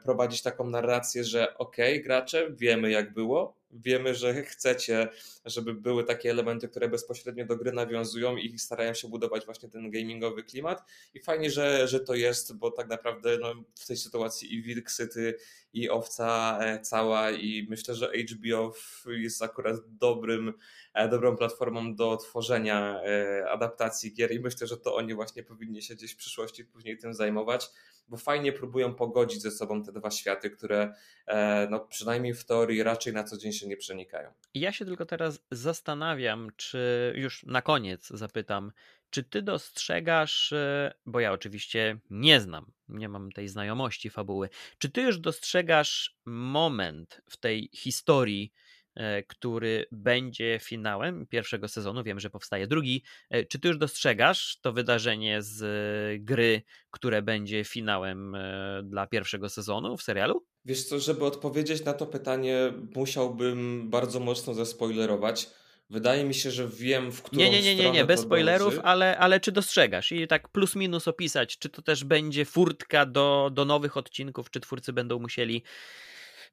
[0.04, 5.08] prowadzić taką narrację, że okej, okay, gracze, wiemy jak było, wiemy, że chcecie,
[5.46, 9.92] żeby były takie elementy, które bezpośrednio do gry nawiązują i starają się budować właśnie ten
[9.92, 10.84] gamingowy klimat.
[11.14, 14.92] I fajnie, że, że to jest, bo tak naprawdę no, w tej sytuacji i Wilk
[14.92, 15.36] City
[15.76, 18.74] i Owca e, cała i myślę, że HBO
[19.08, 20.54] jest akurat dobrym,
[20.94, 23.02] e, dobrą platformą do tworzenia
[23.50, 27.14] adaptacji gier i myślę, że to oni właśnie powinni się gdzieś w przyszłości później tym
[27.14, 27.70] zajmować
[28.08, 30.94] bo fajnie próbują pogodzić ze sobą te dwa światy, które
[31.28, 34.32] e, no, przynajmniej w teorii raczej na co dzień się nie przenikają.
[34.54, 38.72] Ja się tylko teraz zastanawiam, czy już na koniec zapytam,
[39.10, 44.50] czy ty dostrzegasz, e, bo ja oczywiście nie znam nie mam tej znajomości fabuły.
[44.78, 48.54] Czy ty już dostrzegasz moment w tej historii,
[48.96, 52.04] e, który będzie finałem pierwszego sezonu?
[52.04, 53.04] Wiem, że powstaje drugi.
[53.30, 56.62] E, czy ty już dostrzegasz to wydarzenie z gry,
[56.92, 60.46] które będzie finałem e, dla pierwszego sezonu w serialu?
[60.66, 65.50] Wiesz co, żeby odpowiedzieć na to pytanie, musiałbym bardzo mocno zaspoilerować
[65.90, 68.88] Wydaje mi się, że wiem, w którą Nie, nie, nie, nie, nie bez spoilerów, dąży.
[68.88, 73.50] ale, ale czy dostrzegasz i tak plus minus opisać, czy to też będzie furtka do,
[73.54, 75.64] do nowych odcinków, czy twórcy będą musieli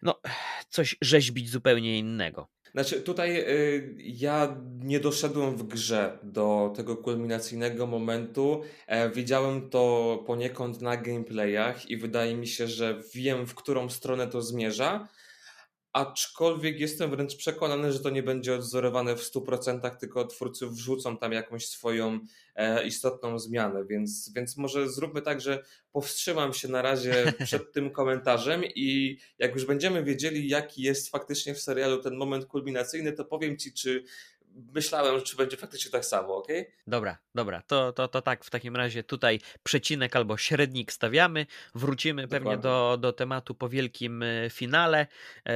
[0.02, 0.20] no,
[0.68, 2.48] coś rzeźbić zupełnie innego.
[2.72, 8.62] Znaczy, tutaj y, ja nie doszedłem w grze do tego kulminacyjnego momentu.
[8.86, 14.26] E, widziałem to poniekąd na gameplayach i wydaje mi się, że wiem, w którą stronę
[14.26, 15.08] to zmierza
[15.92, 21.32] aczkolwiek jestem wręcz przekonany, że to nie będzie odzorowane w 100%, tylko twórcy wrzucą tam
[21.32, 22.20] jakąś swoją
[22.54, 27.90] e, istotną zmianę, więc, więc może zróbmy tak, że powstrzymam się na razie przed tym
[27.90, 33.24] komentarzem i jak już będziemy wiedzieli, jaki jest faktycznie w serialu ten moment kulminacyjny, to
[33.24, 34.04] powiem Ci, czy
[34.74, 36.48] myślałem, czy będzie faktycznie tak samo, ok?
[36.86, 42.22] Dobra, dobra, to, to, to tak w takim razie tutaj przecinek albo średnik stawiamy, wrócimy
[42.22, 42.46] Dokładnie.
[42.50, 45.06] pewnie do, do tematu po wielkim e, finale.
[45.48, 45.52] E,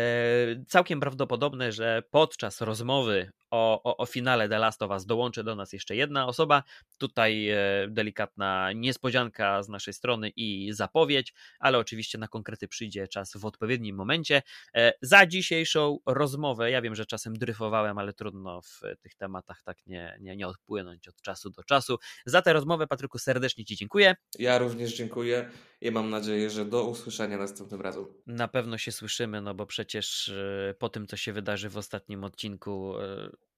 [0.68, 5.54] całkiem prawdopodobne, że podczas rozmowy o, o, o finale The Last of Us dołączy do
[5.54, 6.62] nas jeszcze jedna osoba.
[6.98, 7.56] Tutaj e,
[7.88, 13.96] delikatna niespodzianka z naszej strony i zapowiedź, ale oczywiście na konkrety przyjdzie czas w odpowiednim
[13.96, 14.42] momencie.
[14.74, 19.86] E, za dzisiejszą rozmowę, ja wiem, że czasem dryfowałem, ale trudno w tych tematach tak
[19.86, 21.98] nie, nie, nie odpłynąć od czasu do czasu.
[22.26, 24.16] Za tę rozmowę, Patryku, serdecznie Ci dziękuję.
[24.38, 25.50] Ja również dziękuję
[25.80, 28.04] i mam nadzieję, że do usłyszenia następnym razem.
[28.26, 32.24] Na pewno się słyszymy, no bo przecież e, po tym, co się wydarzy w ostatnim
[32.24, 32.94] odcinku,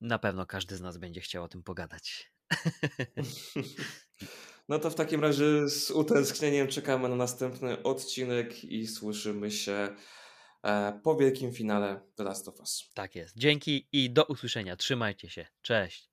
[0.00, 2.32] na pewno każdy z nas będzie chciał o tym pogadać.
[4.68, 9.88] No to w takim razie z utęsknieniem czekamy na następny odcinek i słyszymy się
[10.62, 12.90] e, po wielkim finale The Last of Us.
[12.94, 13.36] Tak jest.
[13.36, 14.76] Dzięki i do usłyszenia.
[14.76, 15.46] Trzymajcie się.
[15.62, 16.10] Cześć.